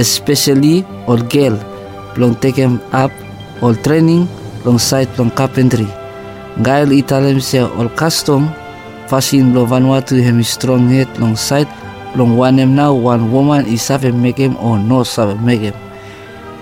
especially 0.03 0.75
all 1.07 1.19
girl 1.35 1.55
blong 2.15 2.33
take 2.39 2.55
him 2.55 2.79
up 3.03 3.11
all 3.61 3.75
training 3.87 4.23
long 4.65 4.79
side 4.79 5.11
long 5.19 5.31
carpentry 5.39 5.87
gail 6.67 6.87
i 6.97 7.01
tell 7.11 7.27
him 7.31 7.41
say 7.49 7.59
all 7.59 7.91
custom 8.01 8.47
fashion 9.09 9.53
lo 9.53 9.65
Vanuatu 9.65 10.21
him 10.21 10.43
strong 10.43 10.87
head 10.93 11.09
long 11.17 11.35
side 11.35 11.67
long 12.15 12.37
one 12.37 12.57
him 12.61 12.75
now 12.75 12.93
one 12.93 13.31
woman 13.31 13.65
is 13.65 13.81
save 13.81 14.13
make 14.13 14.37
him 14.37 14.55
or 14.57 14.77
no 14.77 15.03
save 15.03 15.41
make 15.41 15.61
him 15.61 15.75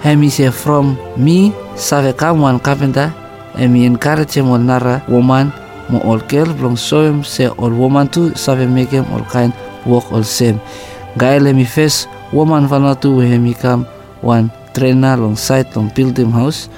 him 0.02 0.22
he 0.22 0.30
say 0.30 0.50
from 0.50 0.95
me 1.18 1.52
save 1.76 2.16
come 2.16 2.39
one 2.41 2.60
carpenter 2.60 3.14
and 3.56 3.74
me 3.74 3.86
encourage 3.86 4.34
him 4.39 4.48
all 4.50 4.58
nara 4.58 5.04
woman 5.08 5.52
mo 5.89 6.00
all 6.08 6.20
girl 6.32 6.48
belong 6.54 6.76
show 6.76 7.04
him 7.04 7.24
say 7.24 7.48
all 7.48 7.72
woman 7.72 8.08
too 8.08 8.34
save 8.36 8.70
make 8.70 8.89
him 8.89 9.06
all 9.12 9.24
kind 9.28 9.54
work 9.88 10.12
all 10.12 10.24
same. 10.24 10.60
Guy 11.18 11.38
let 11.39 11.56
me 11.56 11.64
first 11.64 12.08
woman 12.32 12.68
Vanuatu 12.68 13.16
where 13.16 13.26
him 13.28 13.48
come 13.56 13.86
one 14.22 14.52
trainer 14.74 15.16
long 15.16 15.36
site 15.36 15.76
long 15.76 15.89
build 15.95 16.20
him 16.20 16.32
house. 16.32 16.70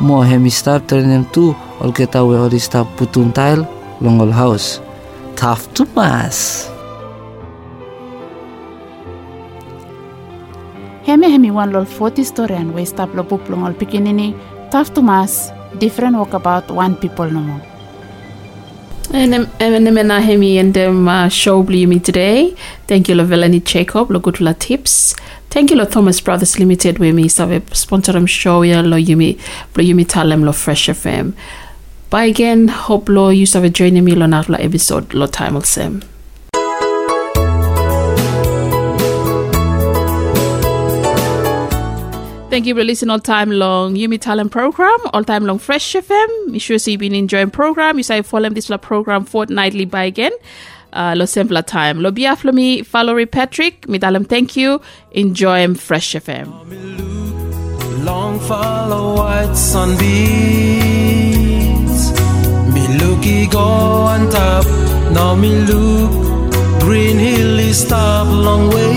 Mo 0.00 0.20
him 0.22 0.48
start 0.50 0.86
train 0.86 1.08
him 1.08 1.24
too 1.32 1.56
all 1.80 1.90
get 1.90 2.14
away 2.14 2.36
all 2.36 2.50
start 2.60 2.86
putun 2.96 3.32
tile 3.34 3.64
long 4.00 4.20
all 4.20 4.30
house. 4.30 4.81
Tough 5.42 5.74
to 5.74 5.84
mass. 5.96 6.70
Hemi 11.04 11.30
hemi 11.32 11.50
one 11.50 11.72
lol 11.72 11.84
40 11.84 12.22
story 12.22 12.54
and 12.54 12.72
we 12.72 12.84
stop 12.84 13.12
lo 13.12 13.24
book 13.24 13.48
long 13.48 13.64
all 13.64 13.72
pikinini 13.72 14.36
tough 14.70 14.94
to 14.94 15.02
mass 15.02 15.50
different 15.78 16.16
walk 16.16 16.34
about 16.34 16.70
one 16.70 16.94
people 16.94 17.28
no 17.28 17.40
more. 17.40 17.60
En 19.12 19.34
en 19.58 19.94
men 19.94 20.06
na 20.06 20.20
hemi 20.20 20.58
en 20.58 20.70
dem 20.70 20.96
um, 20.96 21.08
uh, 21.08 21.28
show 21.28 21.62
bli 21.64 21.86
mi 21.86 21.98
today. 21.98 22.54
Thank 22.86 23.08
you 23.08 23.16
lo 23.16 23.24
Velani 23.24 23.60
Jacob 23.64 24.12
lo 24.12 24.20
good 24.20 24.40
la 24.40 24.52
tips. 24.52 25.16
Thank 25.50 25.70
you 25.70 25.76
lo 25.76 25.86
Thomas 25.86 26.20
Brothers 26.20 26.60
Limited 26.60 27.00
we 27.00 27.10
mi 27.10 27.26
save 27.28 27.62
sponsor 27.72 28.16
am 28.16 28.26
show 28.26 28.62
ya 28.62 28.80
lo 28.80 28.96
yumi 28.96 29.36
lo 29.76 29.82
yumi 29.82 30.06
talem 30.06 30.44
lo 30.44 30.52
Fresh 30.52 30.88
FM. 30.88 31.34
Bye 32.12 32.24
again. 32.24 32.68
Hope 32.68 33.08
lo 33.08 33.30
you 33.30 33.46
save 33.46 33.72
join 33.72 33.94
me 34.04 34.12
on 34.20 34.32
lo 34.32 34.56
episode 34.56 35.14
lo 35.14 35.26
time 35.26 35.54
will 35.54 35.62
sem. 35.62 36.02
Thank 42.50 42.66
you 42.66 42.74
for 42.74 42.84
listening 42.84 43.08
all 43.08 43.18
time 43.18 43.50
long 43.50 43.94
Yumi 43.96 44.18
Talem 44.18 44.50
program, 44.50 44.98
all 45.14 45.24
time 45.24 45.46
long 45.46 45.58
Fresh 45.58 45.94
FM. 45.94 46.48
Me 46.48 46.58
sure 46.58 46.78
see 46.78 46.92
you 46.92 46.98
been 46.98 47.14
enjoying 47.14 47.50
program. 47.50 47.96
You 47.96 48.02
say 48.02 48.20
follow 48.20 48.50
this 48.50 48.70
program 48.82 49.24
fortnightly 49.24 49.86
by 49.86 50.04
again. 50.04 50.32
Uh, 50.92 51.14
lo 51.16 51.24
simpler 51.24 51.62
time. 51.62 52.00
Lo 52.02 52.10
biaf 52.10 52.44
lo 52.44 52.52
mi 52.52 52.82
follow 52.82 53.16
Patrick. 53.24 53.88
Mi 53.88 53.98
dalam 53.98 54.28
thank 54.28 54.54
you. 54.54 54.82
Enjoy 55.12 55.72
Fresh 55.76 56.12
FM. 56.12 58.04
Long 58.04 58.38
follow 58.40 59.16
white 59.16 59.56
sunbeams. 59.56 61.31
Looky 63.22 63.46
go 63.46 63.60
on 63.60 64.28
top. 64.30 64.66
Now 65.12 65.36
me. 65.36 65.64
Green 66.80 67.18
hill 67.18 67.60
is 67.60 67.80
stop 67.80 68.26
long 68.26 68.68
way. 68.68 68.96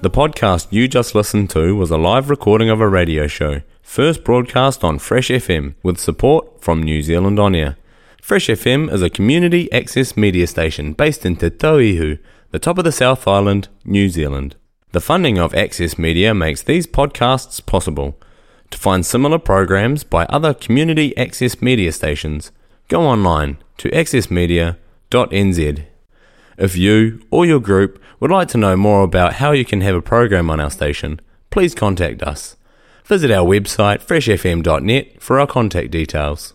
The 0.00 0.10
podcast 0.10 0.68
you 0.70 0.86
just 0.86 1.16
listened 1.16 1.50
to 1.50 1.74
was 1.74 1.90
a 1.90 1.98
live 1.98 2.30
recording 2.30 2.70
of 2.70 2.80
a 2.80 2.86
radio 2.86 3.26
show, 3.26 3.62
first 3.82 4.22
broadcast 4.22 4.84
on 4.84 5.00
Fresh 5.00 5.30
FM 5.30 5.74
with 5.82 5.98
support 5.98 6.62
from 6.62 6.84
New 6.84 7.02
Zealand 7.02 7.40
On 7.40 7.56
Air. 7.56 7.76
Fresh 8.22 8.46
FM 8.46 8.92
is 8.92 9.02
a 9.02 9.10
community 9.10 9.70
access 9.72 10.16
media 10.16 10.46
station 10.46 10.92
based 10.92 11.26
in 11.26 11.34
Te 11.34 11.50
Tauihu, 11.50 12.20
the 12.52 12.60
top 12.60 12.78
of 12.78 12.84
the 12.84 12.92
South 12.92 13.26
Island, 13.26 13.66
New 13.84 14.08
Zealand. 14.08 14.54
The 14.92 15.00
funding 15.00 15.36
of 15.36 15.52
Access 15.56 15.98
Media 15.98 16.32
makes 16.32 16.62
these 16.62 16.86
podcasts 16.86 17.64
possible. 17.66 18.16
To 18.70 18.78
find 18.78 19.04
similar 19.04 19.38
programs 19.38 20.04
by 20.04 20.24
other 20.26 20.54
community 20.54 21.16
access 21.16 21.62
media 21.62 21.92
stations, 21.92 22.52
go 22.88 23.02
online 23.02 23.58
to 23.78 23.88
accessmedia.nz. 23.90 25.84
If 26.58 26.76
you 26.76 27.22
or 27.30 27.46
your 27.46 27.60
group 27.60 28.02
would 28.20 28.30
like 28.30 28.48
to 28.48 28.58
know 28.58 28.76
more 28.76 29.04
about 29.04 29.34
how 29.34 29.52
you 29.52 29.64
can 29.64 29.80
have 29.80 29.94
a 29.94 30.02
program 30.02 30.50
on 30.50 30.60
our 30.60 30.70
station, 30.70 31.20
please 31.50 31.74
contact 31.74 32.22
us. 32.22 32.56
Visit 33.04 33.30
our 33.30 33.46
website 33.46 34.04
freshfm.net 34.04 35.22
for 35.22 35.40
our 35.40 35.46
contact 35.46 35.90
details. 35.90 36.54